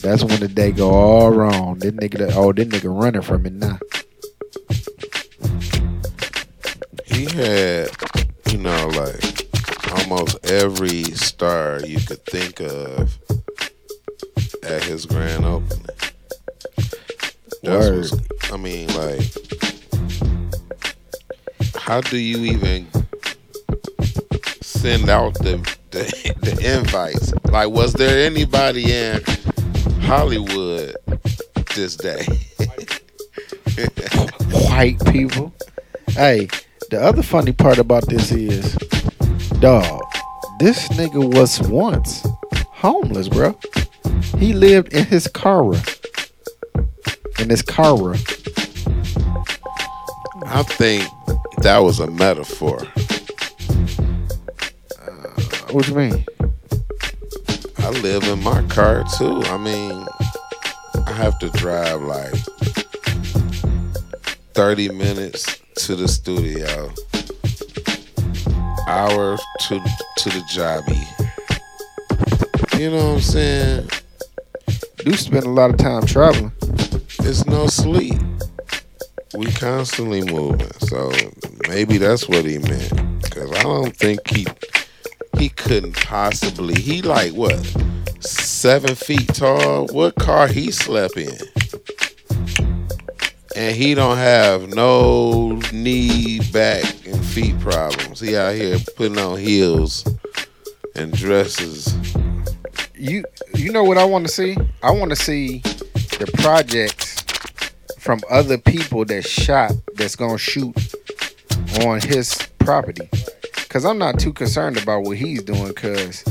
That's 0.01 0.23
when 0.23 0.39
the 0.39 0.47
day 0.47 0.71
go 0.71 0.89
all 0.91 1.31
wrong. 1.31 1.79
This 1.79 1.91
nigga, 1.91 2.19
that- 2.19 2.35
oh, 2.35 2.53
this 2.53 2.67
nigga 2.67 3.01
running 3.01 3.21
from 3.21 3.45
it 3.45 3.53
now. 3.53 3.79
He 7.05 7.25
had, 7.25 7.89
you 8.51 8.57
know, 8.57 8.87
like 8.89 9.47
almost 9.99 10.37
every 10.45 11.03
star 11.03 11.79
you 11.85 11.99
could 11.99 12.23
think 12.25 12.59
of 12.61 13.17
at 14.63 14.83
his 14.83 15.05
grand 15.05 15.45
opening. 15.45 15.85
That's 17.63 17.87
Word. 17.89 17.97
what's, 18.11 18.51
I 18.51 18.57
mean, 18.57 18.87
like, 18.95 19.21
how 21.85 22.01
do 22.01 22.17
you 22.17 22.39
even 22.39 22.87
send 24.61 25.07
out 25.07 25.35
the, 25.35 25.57
the 25.91 26.33
the 26.41 26.77
invites? 26.79 27.31
Like, 27.51 27.69
was 27.69 27.93
there 27.93 28.25
anybody 28.25 28.91
in 28.91 29.21
Hollywood 30.01 30.95
this 31.75 31.95
day? 31.95 32.25
White 34.49 34.97
people. 35.11 35.53
Hey, 36.07 36.47
the 36.89 36.99
other 36.99 37.21
funny 37.21 37.51
part 37.51 37.77
about 37.77 38.07
this 38.09 38.31
is, 38.31 38.73
dog, 39.59 40.01
this 40.59 40.87
nigga 40.89 41.35
was 41.35 41.61
once 41.69 42.25
homeless, 42.71 43.29
bro. 43.29 43.55
He 44.39 44.53
lived 44.53 44.91
in 44.91 45.05
his 45.05 45.27
car. 45.27 45.75
In 47.37 47.49
his 47.51 47.61
car. 47.61 48.15
I 50.47 50.63
think 50.63 51.11
that 51.61 51.79
was 51.79 51.99
a 51.99 52.07
metaphor. 52.07 52.79
Uh, 55.01 55.71
what 55.71 55.85
do 55.85 55.91
you 55.91 55.97
mean? 55.97 56.25
I 57.79 57.89
live 57.89 58.23
in 58.23 58.41
my 58.43 58.63
car 58.63 59.03
too. 59.17 59.41
I 59.45 59.57
mean, 59.57 60.05
I 61.07 61.11
have 61.13 61.37
to 61.39 61.49
drive 61.49 62.01
like 62.01 62.33
30 64.53 64.89
minutes 64.89 65.61
to 65.75 65.95
the 65.95 66.07
studio, 66.07 66.91
hour 68.87 69.37
to 69.67 69.79
to 70.17 70.29
the 70.29 70.43
jobby. 70.51 71.01
You 72.79 72.91
know 72.91 72.97
what 72.97 73.15
I'm 73.15 73.21
saying? 73.21 73.89
Do 74.97 75.13
spend 75.13 75.45
a 75.45 75.49
lot 75.49 75.69
of 75.69 75.77
time 75.77 76.05
traveling. 76.05 76.51
It's 77.19 77.45
no 77.45 77.67
sleep. 77.67 78.19
We 79.37 79.51
constantly 79.51 80.23
moving, 80.23 80.71
so 80.79 81.11
maybe 81.67 81.97
that's 81.97 82.29
what 82.29 82.45
he 82.45 82.57
meant. 82.57 82.89
Cause 83.31 83.51
I 83.51 83.63
don't 83.63 83.95
think 83.95 84.25
he 84.29 84.47
he 85.37 85.49
couldn't 85.49 85.93
possibly. 85.97 86.79
He 86.79 87.01
like 87.01 87.33
what 87.33 87.59
seven 88.21 88.95
feet 88.95 89.27
tall. 89.27 89.87
What 89.87 90.15
car 90.15 90.47
he 90.47 90.71
slept 90.71 91.17
in? 91.17 91.37
And 93.57 93.75
he 93.75 93.93
don't 93.93 94.17
have 94.17 94.69
no 94.69 95.59
knee, 95.73 96.39
back, 96.53 96.85
and 97.05 97.23
feet 97.25 97.59
problems. 97.59 98.21
He 98.21 98.37
out 98.37 98.55
here 98.55 98.77
putting 98.95 99.17
on 99.17 99.37
heels 99.37 100.05
and 100.95 101.11
dresses. 101.11 101.93
You 102.93 103.25
you 103.53 103.71
know 103.73 103.83
what 103.83 103.97
I 103.97 104.05
want 104.05 104.25
to 104.27 104.31
see? 104.31 104.55
I 104.81 104.91
want 104.91 105.09
to 105.09 105.15
see 105.17 105.59
the 106.19 106.31
projects 106.37 107.04
from 108.05 108.21
other 108.29 108.59
people 108.59 109.03
that 109.03 109.25
shot 109.25 109.71
that's 109.95 110.15
gonna 110.15 110.37
shoot 110.37 110.77
on 111.81 111.99
his 111.99 112.37
property. 112.59 113.09
Cause 113.67 113.83
I'm 113.83 113.97
not 113.97 114.19
too 114.19 114.31
concerned 114.31 114.77
about 114.77 115.01
what 115.01 115.17
he's 115.17 115.41
doing. 115.41 115.73
Cause 115.73 116.23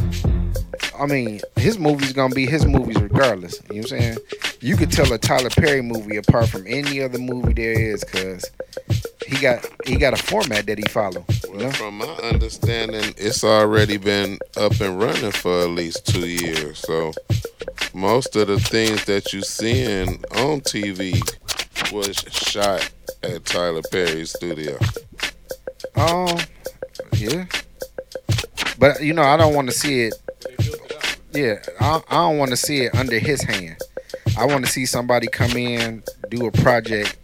I 0.96 1.06
mean, 1.06 1.40
his 1.56 1.76
movie's 1.76 2.12
gonna 2.12 2.32
be 2.32 2.46
his 2.46 2.64
movies 2.64 2.96
regardless. 3.02 3.60
You 3.72 3.82
know 3.82 3.82
what 3.82 3.92
I'm 3.92 4.00
saying? 4.00 4.18
You 4.60 4.76
could 4.76 4.92
tell 4.92 5.12
a 5.12 5.18
Tyler 5.18 5.50
Perry 5.50 5.82
movie 5.82 6.16
apart 6.16 6.48
from 6.48 6.64
any 6.68 7.02
other 7.02 7.18
movie 7.18 7.54
there 7.54 7.72
is, 7.72 8.04
cause 8.04 8.48
he 9.26 9.36
got 9.40 9.68
he 9.84 9.96
got 9.96 10.12
a 10.14 10.22
format 10.22 10.66
that 10.66 10.78
he 10.78 10.84
follow. 10.84 11.24
Know? 11.52 11.72
From 11.72 11.98
my 11.98 12.06
understanding, 12.22 13.14
it's 13.16 13.42
already 13.42 13.96
been 13.96 14.38
up 14.56 14.80
and 14.80 15.02
running 15.02 15.32
for 15.32 15.62
at 15.62 15.70
least 15.70 16.06
two 16.06 16.28
years. 16.28 16.78
So 16.78 17.12
most 17.92 18.36
of 18.36 18.46
the 18.46 18.60
things 18.60 19.04
that 19.06 19.32
you 19.32 19.42
seeing 19.42 20.24
on 20.36 20.60
TV 20.60 21.20
was 21.92 22.16
shot 22.16 22.90
at 23.22 23.44
Tyler 23.44 23.82
Perry's 23.90 24.32
studio. 24.32 24.78
Um, 25.96 26.38
yeah. 27.16 27.46
But 28.78 29.02
you 29.02 29.12
know, 29.12 29.22
I 29.22 29.36
don't 29.36 29.54
want 29.54 29.68
to 29.68 29.74
see 29.74 30.02
it. 30.02 30.14
Yeah, 31.32 31.62
I, 31.80 32.00
I 32.08 32.16
don't 32.16 32.38
want 32.38 32.50
to 32.50 32.56
see 32.56 32.82
it 32.82 32.94
under 32.94 33.18
his 33.18 33.42
hand. 33.42 33.76
I 34.38 34.46
want 34.46 34.64
to 34.64 34.70
see 34.70 34.86
somebody 34.86 35.26
come 35.26 35.56
in, 35.56 36.02
do 36.30 36.46
a 36.46 36.52
project 36.52 37.16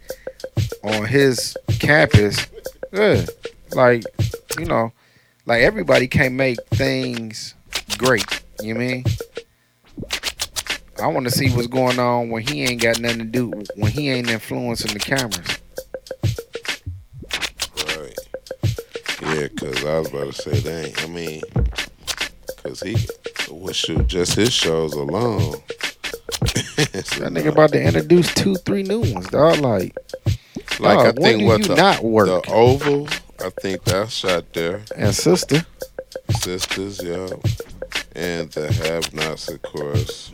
on 0.83 1.05
his 1.05 1.57
campus. 1.79 2.47
Yeah, 2.91 3.25
like 3.73 4.03
you 4.57 4.65
know, 4.65 4.91
like 5.45 5.61
everybody 5.61 6.07
can't 6.07 6.35
make 6.35 6.59
things 6.69 7.55
great. 7.97 8.41
You 8.61 8.73
know 8.73 8.81
I 8.81 8.83
mean? 8.83 9.05
I 11.01 11.07
want 11.07 11.25
to 11.25 11.31
see 11.31 11.49
what's 11.49 11.67
going 11.67 11.99
on 11.99 12.29
when 12.29 12.43
he 12.45 12.63
ain't 12.63 12.81
got 12.81 12.99
nothing 12.99 13.19
to 13.19 13.25
do, 13.25 13.51
when 13.75 13.91
he 13.91 14.09
ain't 14.09 14.29
influencing 14.29 14.93
the 14.93 14.99
cameras. 14.99 15.59
Right. 17.97 18.17
Yeah, 19.21 19.47
because 19.47 19.83
I 19.85 19.99
was 19.99 20.09
about 20.09 20.33
to 20.33 20.41
say, 20.41 20.61
dang, 20.61 20.93
I 20.99 21.07
mean, 21.07 21.41
because 22.55 22.81
he 22.81 22.95
would 23.49 23.75
shoot 23.75 24.07
just 24.07 24.35
his 24.35 24.53
shows 24.53 24.93
alone. 24.93 25.55
That 26.81 27.31
nigga 27.31 27.49
about 27.49 27.71
to 27.73 27.81
introduce 27.81 28.33
two, 28.33 28.55
three 28.55 28.81
new 28.81 28.99
ones, 29.01 29.27
dog. 29.29 29.59
Like, 29.59 29.95
Like 30.79 30.97
I 30.97 31.11
dog, 31.11 31.19
when 31.19 31.37
think 31.37 31.47
what 31.47 31.63
the, 31.63 31.75
not 31.75 32.03
work? 32.03 32.27
the 32.27 32.51
Oval, 32.51 33.07
I 33.39 33.49
think 33.61 33.83
that's 33.83 34.11
shot 34.13 34.51
there. 34.53 34.81
and 34.97 35.13
sister, 35.13 35.63
Sisters, 36.39 37.01
yeah. 37.03 37.27
And 38.15 38.49
the 38.51 38.71
have 38.73 39.13
nots, 39.13 39.47
of 39.49 39.61
course. 39.61 40.31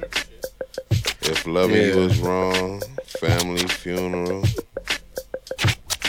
If 1.29 1.45
loving 1.45 1.75
yeah. 1.75 1.87
you 1.87 1.99
is 2.03 2.19
wrong, 2.19 2.81
family 3.19 3.67
funeral. 3.67 4.43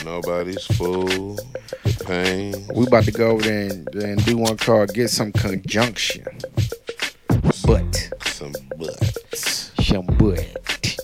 Nobody's 0.05 0.65
fool. 0.65 1.35
The 1.83 2.05
pain. 2.07 2.69
We 2.73 2.87
about 2.87 3.03
to 3.05 3.11
go 3.11 3.31
over 3.31 3.43
there 3.43 3.69
and, 3.69 3.95
and 3.97 4.25
do 4.25 4.39
one 4.39 4.57
called 4.57 4.95
Get 4.95 5.11
Some 5.11 5.33
Conjunction. 5.33 6.25
But. 7.67 8.11
Some 8.27 8.53
buts. 8.77 9.73
Some 9.85 10.07
but. 10.07 10.97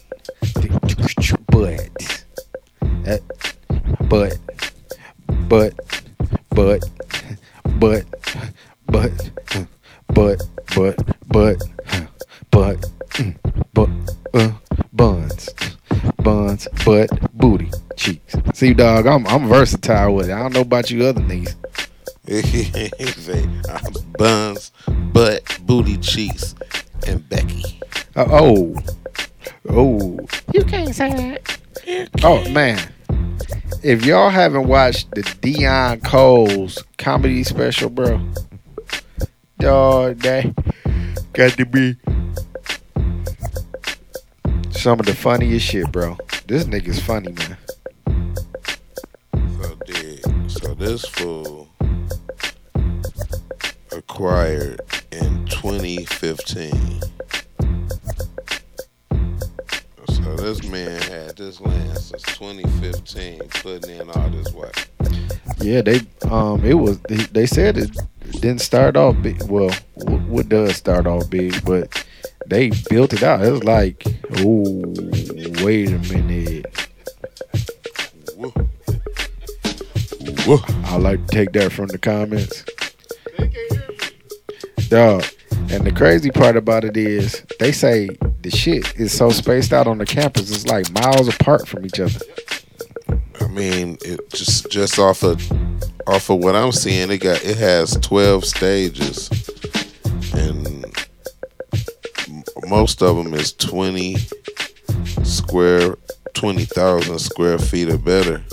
But. 1.51 1.91
That, 3.03 3.21
but. 4.09 4.39
But. 5.49 5.75
But. 6.51 6.85
But. 7.81 8.05
But. 8.87 9.31
But. 9.49 9.69
But. 10.07 10.43
But. 10.77 11.17
but. 11.27 11.74
See, 18.65 18.73
dog, 18.73 19.07
I'm 19.07 19.27
I'm 19.27 19.47
versatile 19.47 20.15
with 20.15 20.31
it. 20.31 20.33
I 20.33 20.39
don't 20.39 20.55
know 20.55 20.63
about 20.63 20.91
you 20.91 21.05
other 21.05 21.21
niggas. 21.21 21.55
he 22.27 23.05
say 23.21 23.47
buns, 24.17 24.73
butt, 25.13 25.59
booty 25.67 25.99
cheeks, 25.99 26.55
and 27.07 27.29
Becky. 27.29 27.79
Uh, 28.17 28.25
oh, 28.31 28.75
oh, 29.69 30.19
you 30.55 30.65
can't 30.65 30.95
say 30.95 31.11
that. 31.11 32.11
Oh 32.23 32.49
man, 32.53 32.81
if 33.83 34.07
y'all 34.07 34.31
haven't 34.31 34.67
watched 34.67 35.11
the 35.11 35.21
Deon 35.21 36.03
Cole's 36.03 36.83
comedy 36.97 37.45
special, 37.45 37.91
bro, 37.91 38.19
dog, 39.59 40.21
that 40.21 40.55
got 41.35 41.53
to 41.59 41.67
be 41.67 41.97
some 44.71 44.99
of 44.99 45.05
the 45.05 45.15
funniest 45.15 45.67
shit, 45.67 45.93
bro. 45.93 46.17
This 46.47 46.65
nigga's 46.65 46.99
funny, 46.99 47.33
man. 47.33 47.59
This 50.85 51.07
fool 51.07 51.67
acquired 53.91 54.83
in 55.13 55.47
2015. 55.47 57.01
So 60.09 60.37
this 60.37 60.63
man 60.65 61.01
had 61.01 61.37
this 61.37 61.59
land 61.63 61.97
since 61.97 62.23
2015, 62.25 63.41
putting 63.63 63.97
in 63.99 64.11
all 64.11 64.29
this 64.29 64.53
work. 64.53 64.89
Yeah, 65.59 65.81
they 65.81 66.03
um, 66.31 66.63
it 66.63 66.75
was 66.75 66.99
they, 67.01 67.47
said 67.47 67.79
it 67.79 67.91
didn't 68.33 68.61
start 68.61 68.99
off 68.99 69.17
big. 69.23 69.43
Well, 69.45 69.71
what 70.29 70.51
does 70.51 70.77
start 70.77 71.07
off 71.07 71.31
big, 71.31 71.65
but 71.65 72.05
they 72.47 72.71
built 72.91 73.15
it 73.15 73.23
out. 73.23 73.43
It 73.43 73.51
was 73.51 73.65
like, 73.65 74.05
oh, 74.41 74.83
wait 75.65 75.89
a 75.89 75.99
minute. 76.13 76.84
I 80.47 80.97
like 80.97 81.27
to 81.27 81.35
take 81.35 81.53
that 81.53 81.73
from 81.73 81.87
the 81.89 81.99
comments. 81.99 82.65
Dog. 84.89 85.25
And 85.71 85.87
the 85.87 85.93
crazy 85.93 86.31
part 86.31 86.57
about 86.57 86.85
it 86.85 86.97
is 86.97 87.43
they 87.59 87.73
say 87.73 88.11
the 88.43 88.51
shit 88.51 88.95
is 88.97 89.17
so 89.17 89.31
spaced 89.31 89.73
out 89.73 89.87
on 89.87 89.99
the 89.99 90.05
campus, 90.05 90.51
it's 90.51 90.67
like 90.67 90.93
miles 90.93 91.29
apart 91.29 91.67
from 91.67 91.87
each 91.87 91.99
other. 91.99 92.21
I 93.41 93.47
mean, 93.47 93.97
it 94.03 94.29
just 94.31 94.71
just 94.71 94.99
off 94.99 95.23
of 95.23 95.41
off 96.07 96.29
of 96.29 96.39
what 96.39 96.55
I'm 96.55 96.73
seeing, 96.73 97.11
it 97.11 97.19
got 97.19 97.43
it 97.43 97.57
has 97.57 97.97
12 98.03 98.45
stages, 98.45 99.31
and 100.35 100.85
most 102.69 103.03
of 103.03 103.17
them 103.17 103.33
is 103.33 103.53
20 103.55 104.17
square, 105.23 105.97
20,000 106.35 107.19
square 107.19 107.59
feet 107.59 107.89
or 107.89 107.99
better. 107.99 108.45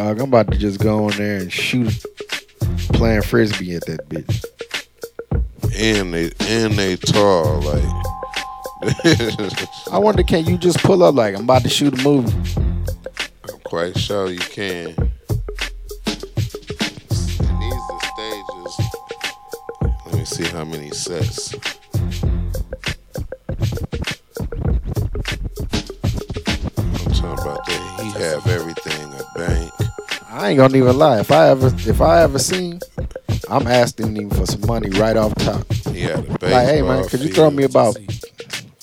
Dog, 0.00 0.18
I'm 0.18 0.28
about 0.28 0.50
to 0.50 0.56
just 0.56 0.80
go 0.80 1.10
in 1.10 1.16
there 1.18 1.36
and 1.36 1.52
shoot 1.52 1.92
playing 2.94 3.20
frisbee 3.20 3.74
at 3.74 3.84
that 3.84 4.08
bitch. 4.08 4.46
And 5.78 6.14
they 6.14 6.30
and 6.48 6.72
they 6.72 6.96
tall 6.96 7.60
like. 7.60 7.84
I 9.92 9.98
wonder, 9.98 10.22
can 10.22 10.46
you 10.46 10.56
just 10.56 10.78
pull 10.78 11.02
up 11.02 11.16
like 11.16 11.34
I'm 11.34 11.42
about 11.42 11.64
to 11.64 11.68
shoot 11.68 11.92
a 12.00 12.02
movie? 12.02 12.32
I'm 13.44 13.60
quite 13.64 13.98
sure 13.98 14.30
you 14.30 14.38
can. 14.38 14.86
And 14.86 15.12
these 17.60 17.82
are 17.90 18.00
stages. 18.00 18.80
Let 20.06 20.14
me 20.14 20.24
see 20.24 20.44
how 20.44 20.64
many 20.64 20.92
sets. 20.92 21.52
I'm 26.88 27.12
talking 27.12 27.32
about 27.32 27.66
that. 27.66 28.00
He 28.02 28.10
have 28.18 28.42
bank. 28.46 28.59
I 30.40 30.48
ain't 30.48 30.56
gonna 30.56 30.78
even 30.78 30.96
lie. 30.96 31.20
If 31.20 31.30
I 31.30 31.50
ever, 31.50 31.66
if 31.66 32.00
I 32.00 32.22
ever 32.22 32.38
seen, 32.38 32.80
I'm 33.50 33.66
asking 33.66 34.16
him 34.16 34.30
for 34.30 34.46
some 34.46 34.66
money 34.66 34.88
right 34.98 35.14
off 35.14 35.34
top. 35.34 35.66
Yeah, 35.92 36.16
had 36.16 36.42
Like, 36.42 36.66
hey 36.66 36.80
man, 36.80 37.02
baseball 37.02 37.08
could 37.10 37.20
you 37.20 37.28
throw 37.28 37.50
me 37.50 37.64
about 37.64 37.98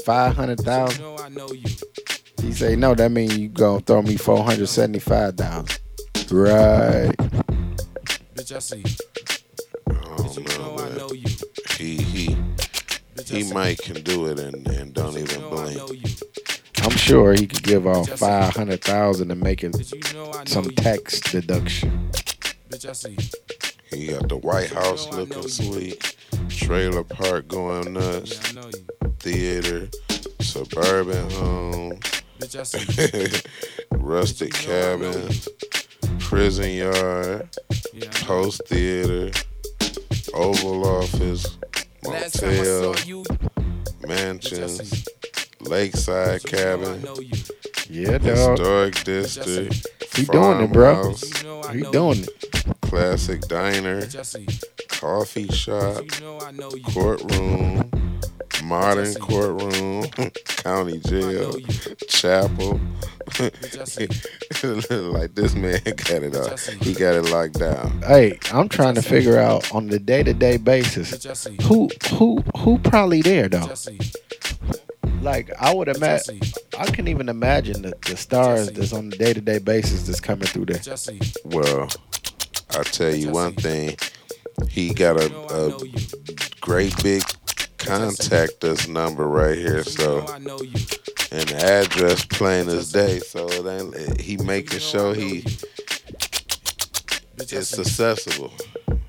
five 0.06 0.36
hundred 0.36 0.60
thousand? 0.60 1.04
He 2.44 2.54
say 2.54 2.76
no. 2.76 2.94
That 2.94 3.12
mean 3.12 3.32
you 3.32 3.50
gonna 3.50 3.80
throw 3.80 4.04
me 4.04 4.18
four 4.18 4.44
hundred 4.44 4.68
seventy 4.68 5.00
five 5.00 5.36
thousand. 5.36 5.80
Right. 6.30 7.12
Bitch, 8.36 8.56
I 8.56 8.60
see. 8.60 8.84
Oh, 9.90 9.96
I 10.14 10.28
don't 10.28 10.60
know, 10.60 11.08
man. 11.10 11.10
He 11.76 11.98
he 11.98 12.38
he 13.26 13.52
might 13.52 13.80
can 13.80 14.04
do 14.04 14.28
it 14.28 14.40
and, 14.40 14.68
and 14.68 14.94
don't 14.94 15.18
even 15.18 15.50
blink. 15.50 15.82
I'm 16.88 16.96
sure 16.96 17.34
he 17.34 17.48
could 17.48 17.64
give 17.64 17.86
off 17.86 18.08
five 18.12 18.56
hundred 18.56 18.82
thousand 18.82 19.30
and 19.30 19.42
make 19.42 19.62
it 19.62 19.76
some 20.48 20.70
tax 20.70 21.20
deduction. 21.20 22.10
Bitch, 22.70 22.88
I 22.88 22.94
see. 22.94 23.18
He 23.90 24.08
got 24.08 24.30
the 24.30 24.38
White 24.38 24.72
House 24.72 25.12
looking 25.12 25.50
sweet, 25.50 26.16
trailer 26.48 27.04
park 27.04 27.50
going 27.50 27.92
nuts, 27.92 28.38
theater, 29.20 29.90
suburban 30.40 31.30
homes, 31.32 32.00
Bitch, 32.40 32.58
I 32.58 32.64
see. 32.64 33.50
rustic 33.92 34.54
cabins, 34.54 35.50
prison 36.20 36.72
yard, 36.72 37.50
post 38.22 38.66
theater, 38.68 39.38
Oval 40.34 40.88
Office, 40.88 41.58
Last 42.04 42.40
time 42.40 42.50
I 42.50 42.56
motel, 42.56 43.26
mansions, 44.08 45.06
lakeside 45.70 46.44
cabin, 46.44 47.06
Yeah, 47.90 48.18
dog. 48.18 48.22
historic 48.22 49.04
district, 49.04 49.88
He 50.16 50.26
doing 50.26 50.62
it, 50.62 50.72
bro. 50.74 51.14
farmhouse, 51.14 51.72
He 51.74 51.82
doing 51.92 52.20
it. 52.24 52.82
classic 52.82 53.42
diner, 53.42 54.02
coffee 54.90 55.48
shop, 55.50 56.04
courtroom, 56.94 57.90
modern 58.64 59.14
courtroom, 59.16 60.04
county 60.46 61.00
jail, 61.00 61.56
chapel. 62.08 62.80
like 64.64 65.36
this 65.36 65.54
man 65.54 65.82
got 65.84 66.24
it 66.24 66.36
all. 66.36 66.56
He 66.82 66.94
got 66.94 67.14
it 67.16 67.24
locked 67.30 67.60
down. 67.60 68.02
Hey, 68.04 68.40
I'm 68.54 68.70
trying 68.70 68.96
to 68.96 69.02
figure 69.02 69.38
out 69.38 69.70
on 69.76 69.88
the 69.88 70.00
day 70.00 70.24
to 70.24 70.34
day 70.34 70.56
basis 70.58 71.24
who 71.64 71.90
who 72.14 72.42
who 72.58 72.80
probably 72.80 73.22
there 73.22 73.50
though. 73.50 73.68
Like 75.22 75.52
I 75.60 75.74
would 75.74 75.88
imagine, 75.88 76.40
I 76.78 76.86
can't 76.86 77.08
even 77.08 77.30
imagine 77.30 77.82
the, 77.82 77.94
the 78.08 78.16
stars 78.16 78.72
that's 78.72 78.94
on 78.94 79.10
the 79.10 79.18
day 79.18 79.34
to 79.34 79.42
day 79.42 79.60
basis 79.60 80.06
that's 80.08 80.20
coming 80.20 80.48
through 80.48 80.66
there. 80.66 80.82
Well, 81.46 81.90
I'll 82.72 82.84
tell 82.84 83.14
you 83.14 83.32
one 83.32 83.54
thing. 83.54 83.98
He 84.70 84.94
got 84.94 85.18
a, 85.18 85.26
a 85.54 85.78
great 86.62 86.96
big 87.04 87.24
contact 87.78 88.64
us 88.64 88.88
number 88.88 89.28
right 89.28 89.58
here, 89.58 89.84
so 89.84 90.26
and 91.32 91.50
the 91.50 91.62
address 91.64 92.26
plain 92.26 92.68
as 92.70 92.92
day. 92.92 93.20
So 93.20 93.48
it 93.50 93.66
ain't, 93.66 94.22
he 94.22 94.38
making 94.38 94.80
sure 94.80 95.14
he 95.14 95.44
it's 97.40 97.78
accessible. 97.78 98.52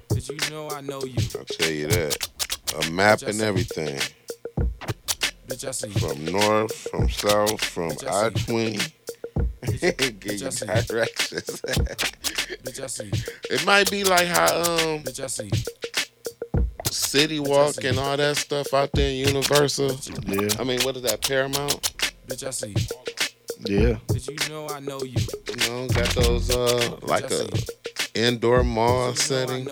Cause 0.08 0.28
you 0.28 0.50
know 0.50 0.68
I 0.70 0.80
know 0.80 1.02
you. 1.02 1.22
I'll 1.38 1.44
tell 1.44 1.70
you 1.70 1.86
that. 1.88 2.28
A 2.84 2.90
map 2.90 3.22
and 3.22 3.40
everything. 3.40 3.98
Bitch, 5.48 5.66
I 5.66 5.70
see. 5.70 5.88
From 5.88 6.24
north, 6.26 6.74
from 6.90 7.08
south, 7.08 7.64
from 7.64 7.92
I 8.06 8.28
twenty. 8.30 8.78
Give 9.80 10.24
you 10.24 10.50
directions. 10.50 11.62
Bitch, 12.62 12.82
I 12.82 12.86
see. 12.86 13.10
it 13.50 13.64
might 13.64 13.90
be 13.90 14.04
like 14.04 14.26
how 14.26 14.56
um 14.56 15.02
Bitch, 15.02 15.24
I 15.24 15.26
see. 15.26 15.50
City 16.90 17.40
Walk 17.40 17.82
and 17.84 17.98
all 17.98 18.16
that 18.16 18.36
stuff 18.36 18.74
out 18.74 18.90
there 18.92 19.10
in 19.10 19.26
Universal. 19.26 19.98
Yeah. 20.26 20.48
I 20.58 20.64
mean, 20.64 20.82
what 20.82 20.96
is 20.96 21.02
that, 21.02 21.22
Paramount? 21.22 21.80
Bitch, 22.26 22.46
I 22.46 22.50
see. 22.50 22.74
Yeah. 23.60 23.96
Cause 24.08 24.28
you 24.28 24.36
know 24.50 24.68
I 24.68 24.80
know 24.80 25.02
you. 25.02 25.16
You 25.48 25.70
know, 25.70 25.88
got 25.88 26.08
those 26.10 26.54
uh 26.54 26.98
like 27.02 27.30
a 27.30 27.48
indoor 28.14 28.62
mall 28.64 29.14
setting. 29.14 29.66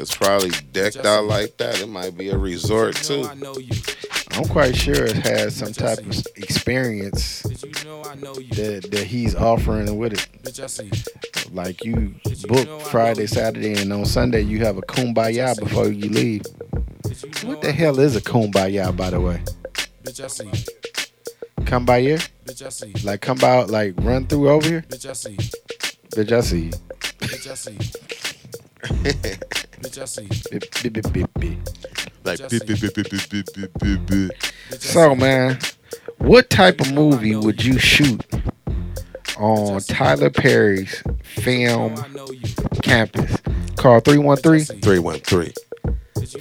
It's 0.00 0.16
probably 0.16 0.50
decked 0.72 1.04
out 1.04 1.24
like 1.24 1.56
that. 1.56 1.80
It 1.80 1.88
might 1.88 2.16
be 2.16 2.28
a 2.28 2.38
resort 2.38 2.94
too. 2.94 3.28
I'm 4.38 4.44
quite 4.44 4.76
sure 4.76 5.04
it 5.04 5.16
has 5.16 5.56
some 5.56 5.72
type 5.72 5.98
of 5.98 6.06
experience 6.36 7.42
that 7.42 8.86
that 8.92 9.04
he's 9.04 9.34
offering 9.34 9.98
with 9.98 10.12
it. 10.12 10.28
Bitch, 10.44 10.62
I 10.62 10.66
see. 10.68 10.92
Like 11.52 11.84
you 11.84 12.14
book 12.46 12.80
Friday, 12.82 13.26
Saturday, 13.26 13.82
and 13.82 13.92
on 13.92 14.06
Sunday 14.06 14.42
you 14.42 14.60
have 14.60 14.78
a 14.78 14.82
kumbaya 14.82 15.58
before 15.58 15.88
you 15.88 16.08
leave. 16.08 16.42
What 17.42 17.62
the 17.62 17.72
hell 17.72 17.98
is 17.98 18.14
a 18.14 18.20
kumbaya, 18.20 18.96
by 18.96 19.10
the 19.10 19.20
way? 19.20 19.42
Bitch, 20.04 20.22
I 20.22 20.28
see. 20.28 20.52
Come 21.66 21.84
by 21.84 22.00
here? 22.02 22.18
Bitch, 22.44 22.64
I 22.64 22.68
see. 22.68 22.92
Like 23.04 23.20
come 23.20 23.38
by, 23.38 23.64
like 23.64 23.94
run 23.98 24.28
through 24.28 24.50
over 24.50 24.68
here? 24.68 24.82
Bitch, 24.82 25.10
I 25.10 25.14
see. 25.14 25.36
Bitch, 26.10 26.30
I 26.32 26.40
see. 26.40 26.60
you. 26.60 26.70
Bitch, 27.18 27.50
I 27.50 27.54
see. 27.54 27.76
Bitch, 29.82 30.00
I 30.00 30.04
see. 30.04 30.28
Like, 32.28 32.50
"Bit, 32.50 32.66
bit, 32.66 32.80
bit, 32.80 32.94
bit, 32.94 33.10
bit, 33.10 33.30
bit, 33.30 33.54
bit, 33.54 33.78
bit, 33.78 34.06
bit." 34.06 34.52
So 34.78 35.14
man, 35.14 35.58
what 36.18 36.50
type 36.50 36.78
of 36.80 36.92
movie 36.92 37.34
would 37.34 37.64
you 37.64 37.78
shoot 37.78 38.22
on 39.38 39.80
Tyler 39.80 40.28
Perry's 40.28 41.02
film 41.22 41.96
campus? 42.82 43.38
Call 43.76 44.00
313 44.00 44.80
313 44.82 45.54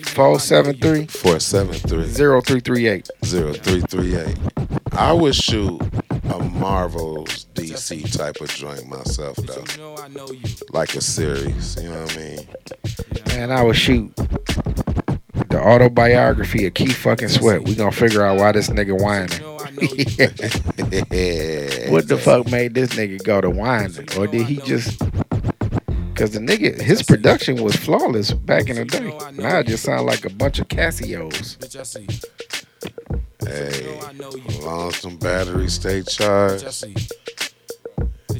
473 0.03 1.05
473 1.07 2.13
0338. 2.13 3.09
0338. 3.23 4.37
I 4.93 5.13
would 5.13 5.35
shoot 5.35 5.79
a 6.11 6.39
Marvel's 6.39 7.45
DC 7.53 8.17
type 8.17 8.41
of 8.41 8.49
joint 8.49 8.87
myself, 8.87 9.37
though. 9.37 9.95
Like 10.71 10.95
a 10.95 11.01
series, 11.01 11.81
you 11.81 11.89
know 11.89 12.01
what 12.01 12.17
I 12.17 12.19
mean? 12.19 12.47
Man, 13.27 13.51
I 13.51 13.63
would 13.63 13.77
shoot 13.77 14.11
the 15.57 15.63
autobiography 15.63 16.67
of 16.67 16.75
Keith 16.75 16.95
fucking 16.95 17.29
Sweat. 17.29 17.63
We 17.63 17.73
gonna 17.73 17.91
figure 17.91 18.23
out 18.23 18.37
why 18.37 18.51
this 18.51 18.69
nigga 18.69 18.99
whining. 18.99 19.41
what 21.91 22.07
the 22.07 22.17
fuck 22.17 22.49
made 22.51 22.75
this 22.75 22.91
nigga 22.91 23.23
go 23.23 23.41
to 23.41 23.49
whining? 23.49 24.07
Or 24.17 24.27
did 24.27 24.45
he 24.45 24.57
just 24.57 24.99
Cause 26.15 26.31
the 26.31 26.39
nigga, 26.39 26.81
his 26.81 27.03
production 27.03 27.61
was 27.61 27.75
flawless 27.75 28.33
back 28.33 28.69
in 28.69 28.77
the 28.77 28.85
day. 28.85 29.15
Now 29.33 29.59
it 29.59 29.67
just 29.67 29.83
sound 29.83 30.07
like 30.07 30.25
a 30.25 30.31
bunch 30.31 30.57
of 30.57 30.67
Casios. 30.67 31.57
Hey, 33.45 33.99
long 34.61 34.91
some 34.91 35.17
batteries 35.17 35.73
stay 35.73 36.01
charged, 36.01 36.85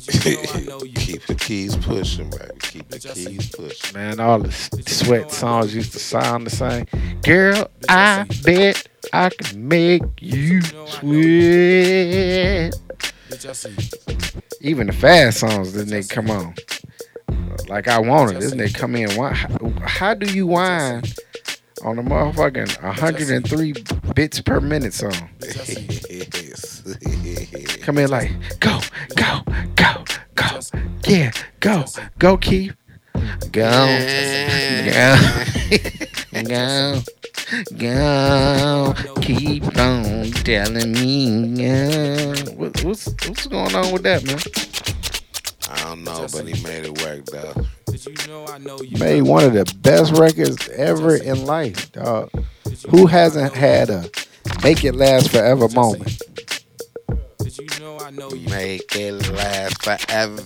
keep 0.96 1.26
the 1.26 1.36
keys 1.36 1.76
pushing, 1.76 2.30
baby. 2.30 2.52
Keep 2.62 2.88
the 2.90 3.00
keys 3.00 3.50
pushing. 3.54 3.94
Man, 3.94 4.22
all 4.22 4.40
the 4.40 4.52
sweat 4.52 5.32
songs 5.32 5.76
used 5.76 5.92
to 5.94 6.00
sound 6.00 6.46
the 6.46 6.50
same. 6.50 6.86
Girl, 7.24 7.70
I 7.90 8.26
bet 8.44 8.88
I 9.12 9.30
can 9.30 9.68
make 9.68 10.04
you 10.22 10.62
sweat. 10.62 11.04
Even 14.62 14.88
the 14.88 14.94
fast 14.94 15.40
songs, 15.42 15.74
this 15.74 15.86
nigga 15.92 16.10
come 16.10 16.32
on. 16.32 16.56
Like 17.68 17.90
I 17.90 18.00
wanted, 18.00 18.42
this 18.42 18.54
nigga 18.54 18.74
come 18.76 18.96
in. 18.96 19.14
Why, 19.18 19.34
how, 19.34 19.58
how 19.82 20.14
do 20.14 20.34
you 20.34 20.48
whine 20.48 21.04
on 21.84 22.00
a 22.00 22.04
motherfucking 22.04 22.82
103 22.82 23.74
beats 24.14 24.40
per 24.40 24.62
minute 24.62 24.94
song? 24.94 25.30
Come 27.82 27.98
in 27.98 28.10
like, 28.10 28.32
go, 28.60 28.80
go, 29.16 29.42
go, 29.76 30.04
go. 30.36 30.60
Yeah, 31.06 31.32
go, 31.60 31.86
go, 32.18 32.38
Keith. 32.38 32.76
Go, 33.52 33.88
go, 34.84 35.16
go, 36.44 37.02
go. 37.78 38.94
Keep 39.22 39.78
on 39.78 40.32
telling 40.32 40.92
me. 40.94 41.28
Yeah. 41.62 42.34
What, 42.56 42.84
what's 42.84 43.08
what's 43.28 43.48
going 43.48 43.76
on 43.76 43.92
with 43.92 44.04
that, 44.04 44.24
man? 44.26 44.40
I 45.70 45.84
don't 45.84 46.04
know, 46.04 46.28
but 46.32 46.48
he 46.48 46.64
made 46.64 46.86
it 46.86 47.02
work, 47.02 47.26
though. 47.26 47.54
Made 49.00 49.22
one 49.24 49.44
of 49.44 49.54
the 49.54 49.66
best 49.82 50.14
records 50.14 50.70
ever 50.70 51.16
in 51.16 51.46
life, 51.46 51.92
dog. 51.92 52.30
Who 52.90 53.08
hasn't 53.08 53.54
had 53.54 53.90
a 53.90 54.10
make 54.64 54.84
it 54.86 54.96
last 54.96 55.32
forever 55.32 55.68
moment? 55.70 56.22
Make 57.60 58.96
it 58.96 59.32
last 59.32 59.84
forever. 59.84 60.44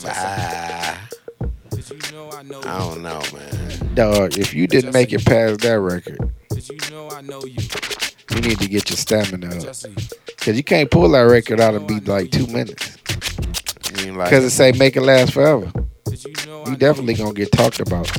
I 2.66 2.80
don't 2.80 3.02
know, 3.02 3.22
man. 3.34 3.96
Dog, 3.96 4.38
if 4.38 4.54
you 4.54 4.66
didn't 4.68 4.94
make 4.94 5.12
it 5.12 5.26
past 5.26 5.60
that 5.62 5.80
record, 5.80 6.20
you 6.52 8.42
need 8.42 8.60
to 8.60 8.68
get 8.68 8.90
your 8.90 8.98
stamina 8.98 9.48
up. 9.48 9.76
Cause 10.38 10.56
you 10.56 10.64
can't 10.64 10.90
pull 10.90 11.10
that 11.10 11.22
record 11.22 11.60
out 11.60 11.76
and 11.76 11.86
be 11.86 12.00
like 12.00 12.32
two 12.32 12.48
minutes. 12.48 12.98
I 13.98 14.10
like, 14.12 14.30
Cause 14.30 14.46
it 14.46 14.52
say 14.52 14.72
make 14.72 14.96
it 14.96 15.02
last 15.02 15.34
forever. 15.34 15.70
You 16.10 16.78
definitely 16.78 17.16
gonna 17.16 17.34
get 17.34 17.52
talked 17.52 17.82
about. 17.82 18.10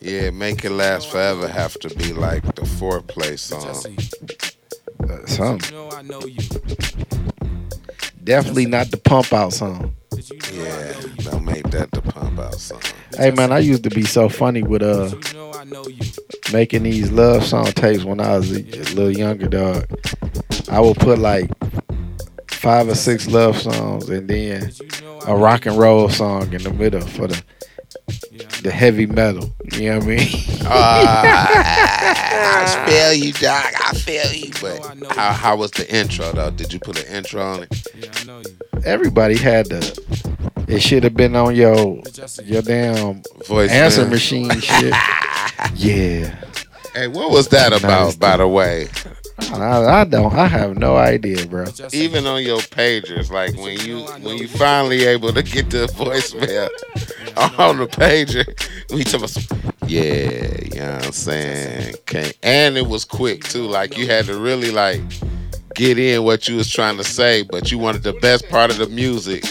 yeah, 0.00 0.30
make 0.30 0.64
it 0.64 0.70
last 0.70 1.08
forever 1.08 1.46
have 1.46 1.74
to 1.74 1.88
be 1.94 2.12
like 2.12 2.42
the 2.56 2.62
foreplay 2.62 3.38
song. 3.38 3.96
Uh, 5.10 5.26
something. 5.26 5.76
Definitely 8.22 8.66
not 8.66 8.90
the 8.90 8.96
pump 8.96 9.32
out 9.32 9.52
song. 9.52 9.94
Yeah, 10.52 10.92
don't 11.18 11.44
make 11.44 11.70
that 11.70 11.90
the 11.92 12.00
pump 12.00 12.38
out 12.38 12.54
song. 12.54 12.80
Hey 13.16 13.30
man, 13.30 13.52
I 13.52 13.58
used 13.58 13.84
to 13.84 13.90
be 13.90 14.04
so 14.04 14.28
funny 14.28 14.62
with 14.62 14.82
uh 14.82 15.10
making 16.52 16.84
these 16.84 17.10
love 17.10 17.44
song 17.44 17.66
tapes 17.66 18.04
when 18.04 18.20
I 18.20 18.38
was 18.38 18.50
a, 18.52 18.60
a 18.60 18.84
little 18.94 19.10
younger 19.10 19.48
dog. 19.48 19.84
I 20.70 20.80
would 20.80 20.96
put 20.96 21.18
like 21.18 21.50
five 22.48 22.88
or 22.88 22.94
six 22.94 23.26
love 23.26 23.60
songs 23.60 24.08
and 24.08 24.28
then 24.28 24.72
a 25.26 25.36
rock 25.36 25.66
and 25.66 25.76
roll 25.76 26.08
song 26.08 26.52
in 26.52 26.62
the 26.62 26.72
middle 26.72 27.02
for 27.02 27.26
the 27.26 27.42
the 28.62 28.70
heavy 28.72 29.06
metal. 29.06 29.52
You 29.72 29.90
know 29.90 29.98
what 29.98 30.04
I 30.04 30.08
mean? 30.08 30.28
Ah, 30.66 32.64
I 32.64 32.90
feel 32.90 33.12
you, 33.12 33.34
Doc. 33.34 33.66
I 33.84 33.92
feel 33.92 34.32
you. 34.32 34.50
But 34.62 35.12
how, 35.14 35.32
how 35.32 35.56
was 35.56 35.70
the 35.72 35.86
intro, 35.94 36.32
though? 36.32 36.50
Did 36.50 36.72
you 36.72 36.80
put 36.80 36.98
an 37.04 37.14
intro 37.14 37.42
on 37.42 37.64
it? 37.64 37.86
Everybody 38.82 39.36
had 39.36 39.66
the 39.66 40.34
it 40.66 40.80
should 40.80 41.04
have 41.04 41.14
been 41.14 41.36
on 41.36 41.54
your 41.54 42.00
your 42.44 42.62
damn 42.62 43.22
Voice 43.46 43.70
answer 43.70 44.06
machine 44.06 44.50
shit. 44.60 44.94
Yeah. 45.74 46.34
Hey, 46.94 47.08
what 47.08 47.30
was 47.30 47.48
that 47.48 47.72
about, 47.72 48.18
by 48.18 48.36
the 48.36 48.48
way? 48.48 48.88
I, 49.38 50.00
I 50.00 50.04
don't 50.04 50.32
I 50.32 50.46
have 50.46 50.76
no 50.78 50.96
idea, 50.96 51.46
bro. 51.46 51.66
Even 51.92 52.26
on 52.26 52.42
your 52.42 52.58
pagers, 52.58 53.30
like 53.30 53.56
when 53.56 53.78
you 53.80 54.00
when 54.22 54.38
you 54.38 54.48
finally 54.48 55.04
able 55.04 55.32
to 55.32 55.42
get 55.42 55.70
the 55.70 55.86
voicemail 55.86 56.68
on 57.58 57.78
the 57.78 57.86
pager, 57.86 58.46
we 58.94 59.02
talk 59.04 59.14
about 59.14 59.30
some, 59.30 59.72
yeah, 59.86 60.02
you 60.72 60.80
know 60.80 60.94
what 60.94 61.06
I'm 61.06 61.12
saying? 61.12 61.94
Okay. 62.00 62.32
And 62.42 62.76
it 62.76 62.86
was 62.86 63.04
quick 63.04 63.44
too. 63.44 63.64
Like 63.64 63.98
you 63.98 64.06
had 64.06 64.26
to 64.26 64.38
really 64.38 64.70
like 64.70 65.00
get 65.74 65.98
in 65.98 66.22
what 66.22 66.48
you 66.48 66.56
was 66.56 66.70
trying 66.70 66.96
to 66.96 67.04
say, 67.04 67.42
but 67.42 67.72
you 67.72 67.78
wanted 67.78 68.02
the 68.02 68.14
best 68.14 68.48
part 68.48 68.70
of 68.70 68.78
the 68.78 68.86
music 68.86 69.44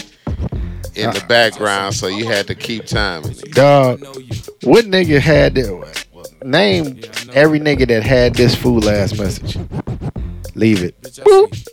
in 0.96 1.10
the 1.10 1.24
background, 1.28 1.94
so 1.94 2.06
you 2.06 2.26
had 2.26 2.46
to 2.46 2.54
keep 2.54 2.86
timing 2.86 3.32
it. 3.32 3.52
Dog, 3.52 4.00
what 4.62 4.84
nigga 4.86 5.20
had 5.20 5.54
that? 5.56 6.03
Name 6.44 7.00
every 7.32 7.58
nigga 7.58 7.88
that 7.88 8.02
had 8.02 8.34
this 8.34 8.54
fool 8.54 8.86
ass 8.88 9.18
message. 9.18 9.56
Leave 10.54 10.82
it. 10.84 10.94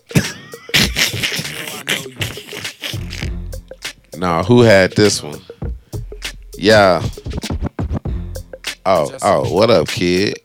No, 4.17 4.43
who 4.43 4.61
had 4.61 4.91
this 4.91 5.23
one? 5.23 5.41
Yeah. 6.55 7.01
Oh, 8.85 9.11
oh, 9.23 9.51
what 9.51 9.71
up, 9.71 9.87
kid? 9.87 10.37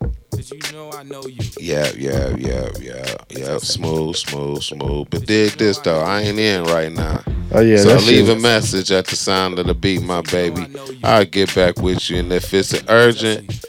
Yeah, 1.61 1.91
yeah, 1.95 2.35
yeah, 2.39 2.71
yeah, 2.81 3.15
yeah. 3.29 3.59
Smooth, 3.59 4.17
smooth, 4.17 4.63
smooth. 4.63 5.09
But 5.11 5.27
dig 5.27 5.53
this 5.59 5.79
though, 5.79 6.01
I 6.01 6.23
ain't 6.23 6.39
in 6.39 6.65
right 6.65 6.91
now. 6.91 7.23
Oh 7.53 7.61
yeah, 7.61 7.77
so 7.77 7.97
leave 7.97 8.27
shit- 8.29 8.39
a 8.39 8.41
message 8.41 8.91
at 8.91 9.09
the 9.09 9.17
sound 9.17 9.59
of 9.59 9.67
the 9.67 9.75
beat, 9.75 10.03
my 10.03 10.23
baby. 10.23 10.67
I'll 11.05 11.27
get 11.27 11.55
back 11.55 11.77
with 11.79 12.09
you, 12.09 12.21
and 12.21 12.33
if 12.33 12.55
it's 12.55 12.75
urgent, 12.89 13.63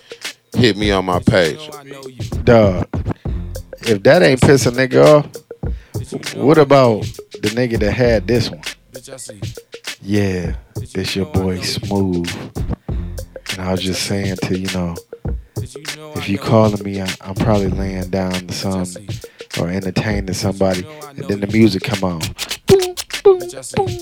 hit 0.57 0.75
me 0.75 0.91
on 0.91 1.05
my 1.05 1.19
page. 1.19 1.69
Dog, 2.43 2.87
if 3.81 4.01
that 4.03 4.23
ain't 4.23 4.41
piss 4.41 4.65
a 4.65 4.71
nigga 4.71 5.05
off, 5.05 6.35
what 6.35 6.57
about 6.57 7.01
the 7.41 7.49
nigga 7.53 7.79
that 7.79 7.91
had 7.91 8.27
this 8.27 8.49
one? 8.49 8.61
Yeah, 10.01 10.55
this 10.93 11.15
your 11.15 11.27
boy 11.27 11.61
Smooth. 11.61 12.29
And 12.87 13.61
I 13.61 13.71
was 13.71 13.81
just 13.81 14.03
saying 14.03 14.37
to 14.37 14.57
you 14.57 14.67
know, 14.73 14.95
if 16.15 16.27
you 16.27 16.37
calling 16.37 16.83
me, 16.83 17.01
I, 17.01 17.09
I'm 17.21 17.35
probably 17.35 17.69
laying 17.69 18.09
down 18.09 18.49
something 18.49 19.07
or 19.59 19.69
entertaining 19.69 20.33
somebody, 20.33 20.85
and 21.09 21.27
then 21.27 21.39
the 21.39 21.47
music 21.47 21.83
come 21.83 22.03
on. 22.03 22.21
Boom, 22.67 22.95
boom, 23.23 23.39
boom, 23.75 23.99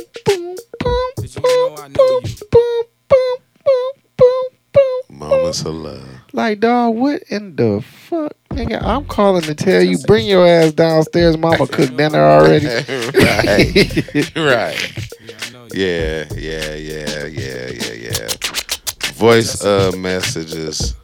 Love. 5.63 6.07
Like, 6.33 6.59
dog, 6.59 6.95
what 6.95 7.23
in 7.29 7.55
the 7.55 7.81
fuck? 7.81 8.33
Nigga, 8.49 8.81
I'm 8.81 9.05
calling 9.05 9.43
to 9.43 9.55
tell 9.55 9.81
you, 9.81 9.97
bring 10.05 10.25
your 10.27 10.45
ass 10.45 10.73
downstairs. 10.73 11.37
Mama 11.37 11.67
cooked 11.67 11.95
dinner 11.97 12.19
already. 12.19 12.65
right, 12.67 14.35
right. 14.35 15.15
Yeah, 15.73 16.25
yeah, 16.35 16.73
yeah, 16.75 17.25
yeah, 17.25 17.69
yeah, 17.69 17.93
yeah. 17.93 18.27
Voice 19.15 19.63
uh 19.63 19.91
messages 19.97 20.95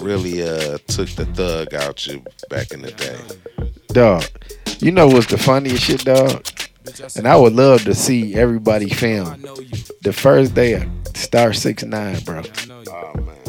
really 0.00 0.42
uh 0.42 0.78
took 0.88 1.08
the 1.10 1.26
thug 1.34 1.74
out 1.74 2.06
you 2.06 2.22
back 2.48 2.72
in 2.72 2.82
the 2.82 2.92
day. 2.92 3.18
Dog, 3.88 4.24
you 4.78 4.90
know 4.90 5.06
what's 5.06 5.26
the 5.26 5.38
funniest 5.38 5.84
shit, 5.84 6.04
dog? 6.04 6.46
And 7.16 7.28
I 7.28 7.36
would 7.36 7.52
love 7.52 7.84
to 7.84 7.94
see 7.94 8.34
everybody 8.34 8.88
film 8.88 9.42
the 10.02 10.12
first 10.12 10.54
day 10.54 10.74
of 10.74 10.88
Star 11.14 11.52
Six 11.52 11.84
Nine, 11.84 12.18
bro. 12.20 12.42
Oh 12.88 13.12
man. 13.20 13.41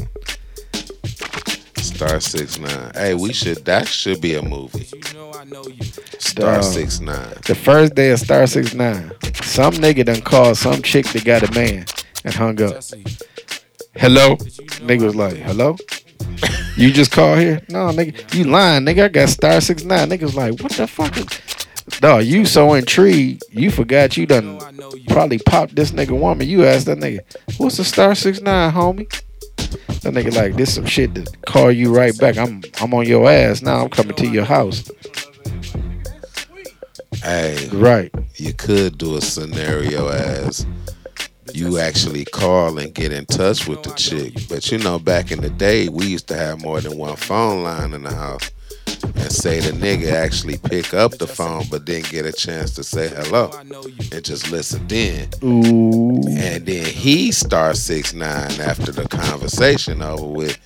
Star 2.03 2.19
Six 2.19 2.59
Nine. 2.59 2.91
Hey, 2.95 3.13
we 3.13 3.31
should 3.31 3.63
that 3.63 3.87
should 3.87 4.19
be 4.19 4.35
a 4.35 4.41
movie. 4.41 4.83
Star 6.19 6.55
Dog. 6.55 6.63
Six 6.63 6.99
Nine. 6.99 7.33
The 7.45 7.55
first 7.55 7.95
day 7.95 8.11
of 8.11 8.19
Star 8.19 8.45
Six 8.45 8.73
Nine, 8.73 9.13
some 9.41 9.75
nigga 9.75 10.05
done 10.05 10.19
called 10.19 10.57
some 10.57 10.81
chick 10.81 11.05
that 11.07 11.23
got 11.23 11.43
a 11.43 11.51
man 11.53 11.85
and 12.25 12.33
hung 12.33 12.61
up. 12.61 12.83
Hello? 13.95 14.35
Nigga 14.85 15.03
was 15.03 15.15
like, 15.15 15.37
hello? 15.37 15.77
You 16.75 16.91
just 16.91 17.13
call 17.13 17.37
here? 17.37 17.61
No, 17.69 17.87
nigga, 17.87 18.35
you 18.35 18.43
lying, 18.43 18.83
nigga. 18.83 19.05
I 19.05 19.07
got 19.07 19.29
Star 19.29 19.61
Six 19.61 19.85
Nine. 19.85 20.09
Nigga 20.09 20.23
was 20.23 20.35
like, 20.35 20.59
what 20.59 20.73
the 20.73 20.87
fuck? 20.87 21.15
Is... 21.15 21.25
Dog, 22.01 22.25
you 22.25 22.45
so 22.45 22.73
intrigued, 22.73 23.43
you 23.49 23.71
forgot 23.71 24.17
you 24.17 24.25
done 24.25 24.59
probably 25.07 25.37
popped 25.37 25.75
this 25.75 25.91
nigga 25.91 26.19
woman. 26.19 26.47
You 26.49 26.65
asked 26.65 26.87
that 26.87 26.97
nigga, 26.97 27.19
what's 27.57 27.77
the 27.77 27.85
Star 27.85 28.13
Six 28.13 28.41
Nine, 28.41 28.73
homie? 28.73 29.23
That 30.01 30.13
nigga 30.13 30.35
like, 30.35 30.55
this 30.55 30.73
some 30.75 30.85
shit 30.85 31.15
to 31.15 31.25
call 31.45 31.71
you 31.71 31.95
right 31.95 32.17
back. 32.17 32.37
I'm 32.37 32.61
I'm 32.81 32.93
on 32.93 33.05
your 33.07 33.29
ass 33.29 33.61
now. 33.61 33.83
I'm 33.83 33.89
coming 33.89 34.15
to 34.15 34.27
your 34.27 34.45
house. 34.45 34.89
Hey, 37.23 37.69
Right. 37.71 38.11
you 38.35 38.53
could 38.53 38.97
do 38.97 39.15
a 39.15 39.21
scenario 39.21 40.09
as 40.09 40.65
you 41.53 41.77
actually 41.77 42.25
call 42.25 42.77
and 42.79 42.93
get 42.93 43.11
in 43.13 43.25
touch 43.27 43.67
with 43.67 43.83
the 43.83 43.91
chick. 43.91 44.33
But 44.49 44.71
you 44.71 44.77
know, 44.79 44.99
back 44.99 45.31
in 45.31 45.39
the 45.41 45.49
day, 45.49 45.87
we 45.87 46.07
used 46.07 46.27
to 46.29 46.35
have 46.35 46.61
more 46.61 46.81
than 46.81 46.97
one 46.97 47.15
phone 47.15 47.63
line 47.63 47.93
in 47.93 48.03
the 48.03 48.13
house. 48.13 48.49
And 49.03 49.31
say 49.31 49.59
the 49.59 49.71
nigga 49.71 50.11
actually 50.11 50.57
pick 50.57 50.93
up 50.93 51.17
the 51.17 51.27
phone 51.27 51.63
but 51.69 51.85
didn't 51.85 52.09
get 52.09 52.25
a 52.25 52.31
chance 52.31 52.73
to 52.75 52.83
say 52.83 53.09
hello 53.09 53.51
and 54.11 54.23
just 54.23 54.51
listened 54.51 54.91
in. 54.91 55.29
Ooh. 55.43 56.21
And 56.29 56.65
then 56.65 56.85
he 56.85 57.31
star 57.31 57.73
six 57.73 58.13
nine 58.13 58.59
after 58.61 58.91
the 58.91 59.07
conversation 59.07 60.01
over 60.01 60.25
with 60.25 60.59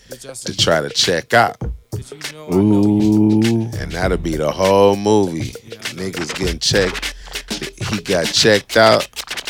to 0.45 0.55
try 0.55 0.81
to 0.81 0.89
check 0.89 1.33
out. 1.33 1.57
Ooh. 2.53 3.41
And 3.79 3.91
that'll 3.91 4.17
be 4.17 4.35
the 4.35 4.51
whole 4.51 4.95
movie. 4.95 5.51
Niggas 5.95 6.37
getting 6.37 6.59
checked. 6.59 7.15
He 7.89 8.01
got 8.01 8.25
checked 8.25 8.77
out 8.77 9.07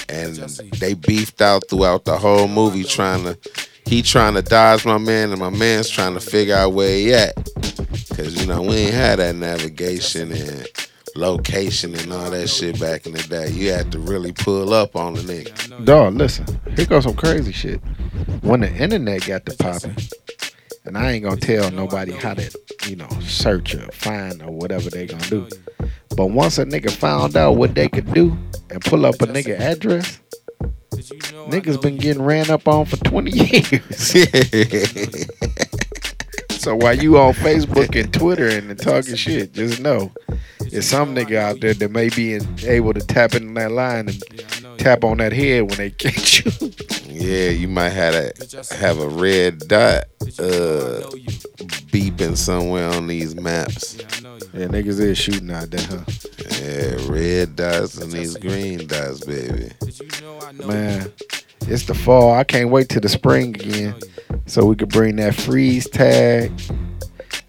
and 0.10 0.36
they 0.80 0.94
beefed 0.94 1.42
out 1.42 1.64
throughout 1.70 2.06
the 2.06 2.18
whole 2.18 2.48
movie 2.48 2.84
trying 2.84 3.24
to 3.24 3.38
he 3.86 4.02
trying 4.02 4.34
to 4.34 4.42
dodge 4.42 4.86
my 4.86 4.98
man 4.98 5.32
and 5.32 5.40
my 5.40 5.50
man's 5.50 5.90
trying 5.90 6.14
to 6.14 6.20
figure 6.20 6.56
out 6.56 6.74
where 6.74 6.90
he 6.90 7.14
at. 7.14 7.36
Cause 8.18 8.36
you 8.41 8.47
know, 8.47 8.63
we 8.63 8.76
ain't 8.78 8.95
had 8.95 9.20
that 9.20 9.36
navigation 9.36 10.32
and 10.32 10.68
location 11.15 11.93
and 11.93 12.11
all 12.11 12.32
that 12.32 12.47
shit 12.47 12.80
back 12.80 13.05
in 13.05 13.13
the 13.13 13.22
day. 13.22 13.51
You 13.51 13.72
had 13.72 13.91
to 13.91 13.99
really 13.99 14.32
pull 14.32 14.74
up 14.74 14.95
on 14.95 15.13
the 15.13 15.22
nigga. 15.22 15.86
Dog, 15.86 16.15
listen. 16.15 16.59
Here 16.76 16.88
goes 16.88 17.03
some 17.03 17.13
crazy 17.13 17.51
shit. 17.51 17.80
When 18.41 18.61
the 18.61 18.74
internet 18.74 19.24
got 19.28 19.45
to 19.45 19.55
popping, 19.57 19.95
and 20.86 20.97
I 20.97 21.11
ain't 21.11 21.26
gonna 21.26 21.38
tell 21.38 21.70
nobody 21.70 22.11
how 22.11 22.34
to, 22.34 22.51
you 22.88 22.95
know, 22.95 23.07
search 23.22 23.76
or 23.76 23.86
find 23.91 24.41
or 24.41 24.49
whatever 24.49 24.89
they 24.89 25.05
gonna 25.05 25.24
do. 25.28 25.47
But 26.15 26.32
once 26.32 26.57
a 26.57 26.65
nigga 26.65 26.89
found 26.89 27.38
out 27.38 27.57
what 27.57 27.76
they 27.76 27.88
could 27.88 28.11
do 28.15 28.36
and 28.72 28.82
pull 28.82 29.05
up 29.05 29.22
a 29.22 29.28
nigga 29.28 29.59
address, 29.59 30.20
niggas 30.95 31.80
been 31.84 31.97
getting 31.97 32.24
ran 32.24 32.49
up 32.49 32.68
on 32.68 32.86
for 32.86 32.97
20 32.97 33.30
years. 33.36 34.15
so 36.58 36.76
while 36.76 36.95
you 36.95 37.18
on 37.18 37.34
Facebook 37.34 37.99
and 37.99 38.14
Twitter 38.14 38.47
and 38.47 38.78
talking 38.80 39.16
shit, 39.16 39.53
just 39.53 39.80
know 39.80 40.12
there's 40.60 40.88
some 40.88 41.16
nigga 41.16 41.38
out 41.38 41.60
there 41.62 41.74
that 41.74 41.91
may 41.91 42.10
be 42.10 42.39
able 42.66 42.93
to 42.93 42.99
tap 43.01 43.36
in 43.36 43.53
that 43.55 43.72
line 43.72 44.10
and 44.10 44.80
tap 44.80 45.03
on 45.03 45.18
that 45.18 45.34
head 45.34 45.64
when 45.64 45.78
they 45.78 45.89
catch 45.91 46.45
you. 46.45 46.72
Yeah, 47.08 47.49
you 47.49 47.68
might 47.68 47.89
have 47.89 48.14
a 48.14 48.32
have 48.76 48.99
a 48.99 49.10
red 49.10 49.60
dot 49.68 50.05
uh 50.39 51.01
beeping 51.89 52.38
somewhere 52.38 52.88
on 52.89 53.08
these 53.08 53.36
maps. 53.36 53.95
Yeah, 54.53 54.68
niggas 54.68 54.99
is 54.99 55.18
shooting 55.18 55.51
out 55.51 55.72
there, 55.72 55.86
huh? 55.88 56.03
Yeah, 56.62 57.12
red 57.12 57.55
dots 57.55 57.97
and 57.97 58.12
these 58.12 58.38
green 58.38 58.88
dots, 58.88 59.26
baby. 59.26 59.72
Man, 60.64 61.12
it's 61.62 61.86
the 61.86 61.95
fall. 61.95 62.34
I 62.34 62.43
can't 62.43 62.70
wait 62.70 62.89
till 62.89 63.01
the 63.01 63.10
spring 63.10 63.55
again, 63.55 63.95
so 64.45 64.65
we 64.65 64.75
could 64.75 64.89
bring 64.89 65.15
that 65.17 65.36
freeze 65.36 65.89
tag, 65.89 66.51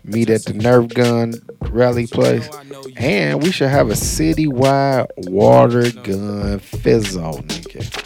meet 0.04 0.30
at 0.30 0.44
the 0.44 0.52
Nerf 0.52 0.92
gun 0.94 1.34
rally 1.70 2.06
place, 2.06 2.48
and 2.96 3.42
we 3.42 3.50
should 3.52 3.68
have 3.68 3.90
a 3.90 3.94
citywide 3.94 5.06
water 5.30 5.90
gun 6.02 6.58
fizzle, 6.58 7.42
nigga. 7.42 8.04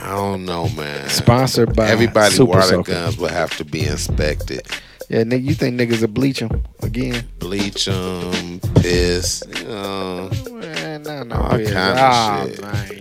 I 0.00 0.14
don't 0.16 0.44
know, 0.44 0.68
man. 0.70 1.08
Sponsored 1.08 1.76
by 1.76 1.88
Everybody 1.88 2.34
Super 2.34 2.50
water 2.50 2.62
Soaker. 2.62 2.92
guns 2.92 3.16
will 3.18 3.28
have 3.28 3.56
to 3.58 3.64
be 3.64 3.86
inspected. 3.86 4.66
Yeah, 5.08 5.22
nigga, 5.24 5.44
you 5.44 5.54
think 5.54 5.78
niggas 5.80 6.00
will 6.00 6.08
bleach 6.08 6.40
them 6.40 6.62
again? 6.82 7.26
Bleach 7.38 7.84
them, 7.84 8.60
piss, 8.76 9.42
you 9.58 9.64
know, 9.64 10.30
Man, 10.50 11.02
nah, 11.02 11.22
no, 11.24 11.36
all 11.36 11.50
kind 11.50 11.68
Ah, 11.76 12.42
of 12.44 12.50
shit. 12.50 12.62
man, 12.62 12.91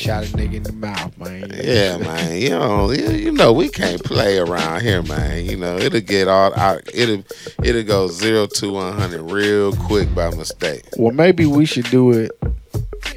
shot 0.00 0.24
a 0.24 0.28
nigga 0.28 0.54
in 0.54 0.62
the 0.62 0.72
mouth, 0.72 1.16
man. 1.18 1.50
Yeah, 1.62 1.98
man. 1.98 2.40
You 2.40 2.50
know, 2.50 2.90
you 2.90 3.10
you 3.10 3.32
know, 3.32 3.52
we 3.52 3.68
can't 3.68 4.02
play 4.02 4.38
around 4.38 4.80
here, 4.80 5.02
man. 5.02 5.44
You 5.44 5.56
know, 5.56 5.76
it'll 5.76 6.00
get 6.00 6.26
all 6.28 6.54
out. 6.58 6.82
It'll 6.94 7.22
it'll 7.62 7.82
go 7.84 8.08
zero 8.08 8.46
to 8.46 8.72
one 8.72 8.96
hundred 8.96 9.22
real 9.22 9.72
quick 9.72 10.12
by 10.14 10.30
mistake. 10.34 10.84
Well, 10.96 11.12
maybe 11.12 11.46
we 11.46 11.66
should 11.66 11.90
do 11.90 12.10
it 12.12 12.30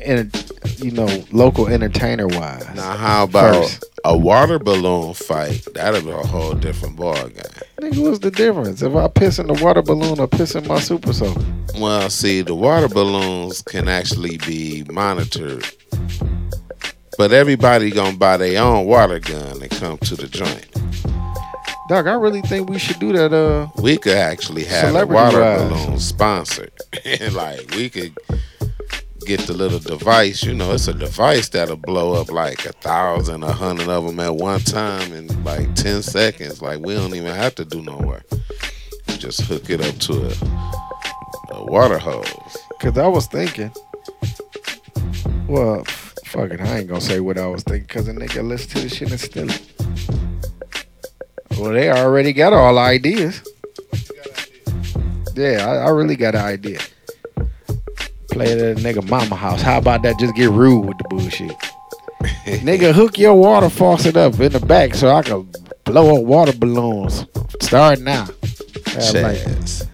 in, 0.02 0.32
you 0.78 0.92
know, 0.92 1.24
local 1.32 1.68
entertainer 1.68 2.28
wise. 2.28 2.68
Now, 2.76 2.96
how 2.98 3.24
about 3.24 3.66
First. 3.66 3.86
a 4.04 4.18
water 4.18 4.60
balloon 4.60 5.14
fight? 5.14 5.66
That'll 5.74 6.02
be 6.02 6.12
a 6.12 6.18
whole 6.18 6.54
different 6.54 6.98
ball 6.98 7.28
game. 7.30 7.44
Nigga, 7.80 8.04
what's 8.04 8.20
the 8.20 8.32
difference? 8.32 8.82
If 8.82 8.96
I 8.96 9.08
piss 9.08 9.40
in 9.40 9.48
the 9.48 9.62
water 9.64 9.82
balloon 9.82 10.20
or 10.20 10.28
piss 10.28 10.56
in 10.56 10.68
my 10.68 10.80
super 10.80 11.14
soaker? 11.14 11.44
Well, 11.78 12.10
see, 12.10 12.42
the 12.42 12.56
water 12.56 12.88
balloons 12.88 13.62
can 13.62 13.88
actually 13.88 14.38
be 14.38 14.86
monitored, 14.92 15.66
but 17.18 17.32
everybody 17.32 17.92
gonna 17.92 18.18
buy 18.18 18.38
their 18.38 18.62
own 18.62 18.86
water 18.86 19.20
gun 19.20 19.62
and 19.62 19.70
come 19.72 19.98
to 20.00 20.16
the 20.16 20.28
joint. 20.28 20.68
Dog, 21.90 22.08
I 22.08 22.14
really 22.14 22.42
think 22.42 22.70
we 22.70 22.80
should 22.80 23.00
do 23.00 23.12
that. 23.14 23.34
Uh, 23.34 23.68
We 23.82 23.98
could 23.98 24.16
actually 24.18 24.64
have 24.66 24.96
a 24.96 25.06
water 25.06 25.40
wise. 25.42 25.70
balloon 25.70 26.00
sponsored. 26.00 26.72
And 27.04 27.34
like 27.44 27.70
we 27.72 27.90
could 27.90 28.18
get 29.26 29.42
the 29.42 29.54
little 29.54 29.80
device. 29.80 30.44
You 30.44 30.54
know, 30.54 30.72
it's 30.72 30.88
a 30.88 30.94
device 30.94 31.50
that'll 31.50 31.76
blow 31.76 32.14
up 32.20 32.32
like 32.32 32.66
a 32.66 32.72
thousand, 32.72 33.44
a 33.44 33.52
hundred 33.52 33.90
of 33.90 34.06
them 34.06 34.20
at 34.22 34.36
one 34.36 34.62
time 34.62 35.12
in 35.14 35.44
like 35.44 35.76
ten 35.76 36.02
seconds. 36.04 36.62
Like 36.62 36.80
we 36.80 36.94
don't 36.96 37.14
even 37.16 37.36
have 37.36 37.54
to 37.56 37.66
do 37.66 37.82
no 37.82 37.98
work. 37.98 38.26
We 39.10 39.18
just 39.18 39.42
hook 39.42 39.70
it 39.70 39.82
up 39.82 39.96
to 40.08 40.14
a, 40.28 41.56
a 41.56 41.64
water 41.66 41.98
hose. 41.98 42.34
cause 42.80 42.98
I 42.98 43.08
was 43.08 43.28
thinking. 43.28 43.72
Well, 45.48 45.84
f- 46.34 46.50
fuck 46.50 46.52
it, 46.52 46.62
I 46.62 46.80
ain't 46.80 46.88
gonna 46.88 47.02
say 47.02 47.20
what 47.20 47.38
I 47.38 47.48
was 47.48 47.64
thinking, 47.64 47.88
cause 47.88 48.08
a 48.08 48.14
nigga 48.14 48.48
listen 48.48 48.70
to 48.72 48.80
this 48.82 48.96
shit 48.96 49.12
and 49.12 49.20
steal 49.20 49.50
it. 49.50 49.62
Well, 51.60 51.72
they 51.72 51.90
already 51.92 52.34
got 52.34 52.54
all 52.54 52.78
ideas. 52.80 53.42
Yeah, 55.36 55.66
I, 55.68 55.86
I 55.86 55.90
really 55.90 56.16
got 56.16 56.36
an 56.36 56.42
idea. 56.42 56.80
Play 58.32 58.48
it 58.48 58.60
at 58.60 58.78
a 58.78 58.82
nigga 58.82 59.08
mama 59.08 59.36
house. 59.36 59.62
How 59.62 59.78
about 59.78 60.02
that? 60.04 60.20
Just 60.20 60.36
get 60.36 60.50
rude 60.50 60.86
with 60.86 60.98
the 60.98 61.04
bullshit. 61.10 61.52
nigga, 62.64 62.94
hook 62.94 63.18
your 63.18 63.36
water 63.36 63.70
faucet 63.70 64.18
up 64.18 64.40
in 64.40 64.52
the 64.52 64.60
back 64.60 64.96
so 64.96 65.10
I 65.10 65.22
can 65.22 65.48
blow 65.84 66.18
up 66.18 66.24
water 66.26 66.54
balloons. 66.58 67.26
Start 67.62 68.00
now. 68.02 68.26
Have 68.88 69.14
like- 69.16 69.38
Chaz. 69.38 69.88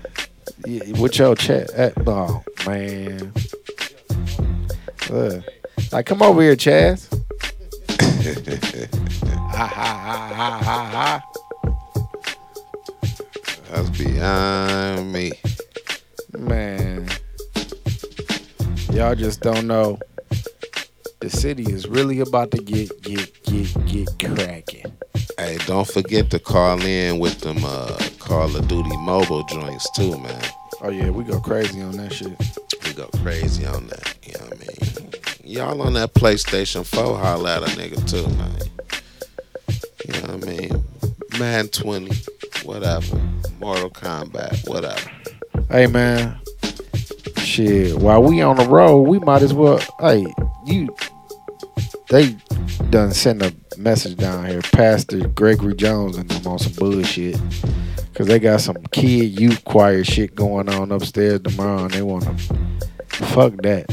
yeah, 0.65 0.99
with 1.01 1.17
your 1.19 1.35
chat. 1.35 1.69
Oh 2.05 2.43
man. 2.65 3.33
Uh, 5.11 5.41
like, 5.91 6.05
come 6.05 6.21
over 6.21 6.41
here, 6.41 6.55
Chaz. 6.55 7.07
ha 9.51 9.65
ha 9.67 9.91
ha 10.05 10.33
ha 10.33 10.59
ha 10.63 10.85
ha. 10.91 11.25
That's 13.71 13.89
beyond 13.97 15.11
me. 15.11 15.31
Man, 16.37 17.09
y'all 18.91 19.15
just 19.15 19.41
don't 19.41 19.67
know. 19.67 19.99
The 21.21 21.29
city 21.29 21.63
is 21.63 21.87
really 21.87 22.19
about 22.19 22.51
to 22.51 22.57
get 22.59 23.01
get 23.01 23.43
get 23.43 23.85
get 23.85 24.07
cracking. 24.35 24.91
Hey, 25.37 25.57
don't 25.65 25.87
forget 25.87 26.29
to 26.31 26.39
call 26.39 26.81
in 26.81 27.19
with 27.19 27.41
them 27.41 27.57
uh, 27.63 27.97
Call 28.19 28.55
of 28.55 28.67
Duty 28.67 28.95
mobile 28.97 29.43
joints 29.45 29.89
too, 29.91 30.17
man. 30.19 30.43
Oh 30.81 30.89
yeah, 30.89 31.09
we 31.09 31.23
go 31.23 31.39
crazy 31.39 31.81
on 31.81 31.97
that 31.97 32.13
shit. 32.13 32.37
We 32.85 32.93
go 32.93 33.07
crazy 33.21 33.65
on 33.65 33.87
that. 33.87 34.15
You 34.23 34.33
know 34.33 34.45
what 34.45 34.53
I 34.53 34.57
mean? 34.59 35.18
Y'all 35.49 35.81
on 35.81 35.93
that 35.93 36.13
PlayStation 36.13 36.85
4, 36.85 37.17
holla 37.17 37.55
at 37.55 37.63
a 37.63 37.71
nigga 37.71 38.07
too, 38.07 38.27
man. 38.37 38.53
You 40.05 40.21
know 40.21 40.35
what 40.35 40.43
I 40.43 40.47
mean? 40.47 40.83
Man 41.39 41.67
20, 41.69 42.15
whatever. 42.65 43.19
Mortal 43.59 43.89
Kombat, 43.89 44.69
whatever. 44.69 45.09
Hey 45.71 45.87
man, 45.87 46.39
shit. 47.37 47.97
While 47.97 48.21
we 48.21 48.43
on 48.43 48.57
the 48.57 48.67
road, 48.67 49.01
we 49.07 49.17
might 49.17 49.41
as 49.41 49.51
well. 49.51 49.81
Hey, 49.99 50.23
you. 50.67 50.95
They 52.09 52.35
done 52.91 53.11
send 53.11 53.41
a 53.41 53.51
message 53.75 54.17
down 54.17 54.45
here, 54.45 54.61
Pastor 54.61 55.27
Gregory 55.29 55.73
Jones 55.73 56.15
and 56.17 56.29
them 56.29 56.45
on 56.45 56.59
some 56.59 56.73
bullshit. 56.73 57.41
Cause 58.13 58.27
they 58.27 58.37
got 58.37 58.61
some 58.61 58.77
kid 58.91 59.39
youth 59.39 59.65
choir 59.65 60.03
shit 60.03 60.35
going 60.35 60.69
on 60.69 60.91
upstairs 60.91 61.41
tomorrow, 61.41 61.85
and 61.85 61.91
they 61.91 62.03
wanna 62.03 62.37
fuck 63.07 63.55
that. 63.63 63.87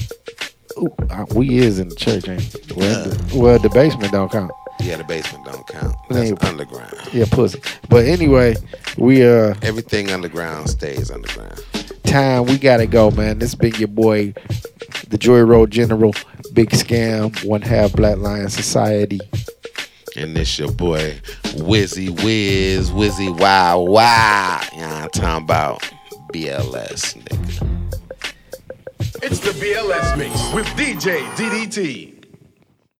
Ooh, 0.79 0.95
uh, 1.11 1.25
we 1.35 1.59
is 1.59 1.79
in 1.79 1.89
the 1.89 1.95
church, 1.95 2.29
ain't 2.29 2.55
we? 2.71 2.77
Well, 2.77 3.05
the, 3.05 3.39
well, 3.39 3.59
the 3.59 3.69
basement 3.71 4.13
don't 4.13 4.31
count. 4.31 4.51
Yeah, 4.81 4.97
the 4.99 5.05
basement 5.05 5.45
don't 5.47 5.67
count. 5.67 5.97
That's 6.11 6.31
ain't- 6.31 6.45
underground. 6.45 6.93
Yeah, 7.13 7.25
pussy. 7.31 7.61
But 7.89 8.05
anyway, 8.05 8.57
we 8.99 9.25
uh 9.27 9.55
Everything 9.63 10.11
underground 10.11 10.69
stays 10.69 11.11
underground. 11.11 11.65
time 12.05 12.45
we 12.45 12.59
gotta 12.59 12.87
go, 12.87 13.11
man. 13.11 13.39
This 13.39 13.55
been 13.55 13.75
your 13.77 13.89
boy, 13.89 14.35
the 15.09 15.17
Joy 15.19 15.41
Road 15.41 15.71
General, 15.71 16.15
Big 16.53 16.71
Scam, 16.71 17.43
One 17.45 17.63
Half 17.63 17.95
Black 17.95 18.19
Lion 18.19 18.51
Society. 18.51 19.21
And 20.15 20.37
this 20.37 20.59
your 20.59 20.73
boy, 20.73 21.15
Wizzy 21.57 22.11
Wiz, 22.23 22.91
Wizzy 22.91 23.31
Wow 23.39 23.81
Wow. 23.81 24.61
You 24.75 24.81
know 24.81 24.89
what 24.89 25.03
I'm 25.05 25.11
talking 25.11 25.45
about? 25.45 25.93
BLS, 26.33 27.17
nigga. 27.23 27.96
It's 29.23 29.41
the 29.41 29.53
BLS 29.53 30.19
mix 30.19 30.53
with 30.53 30.67
DJ 30.77 31.23
DDT. 31.37 32.16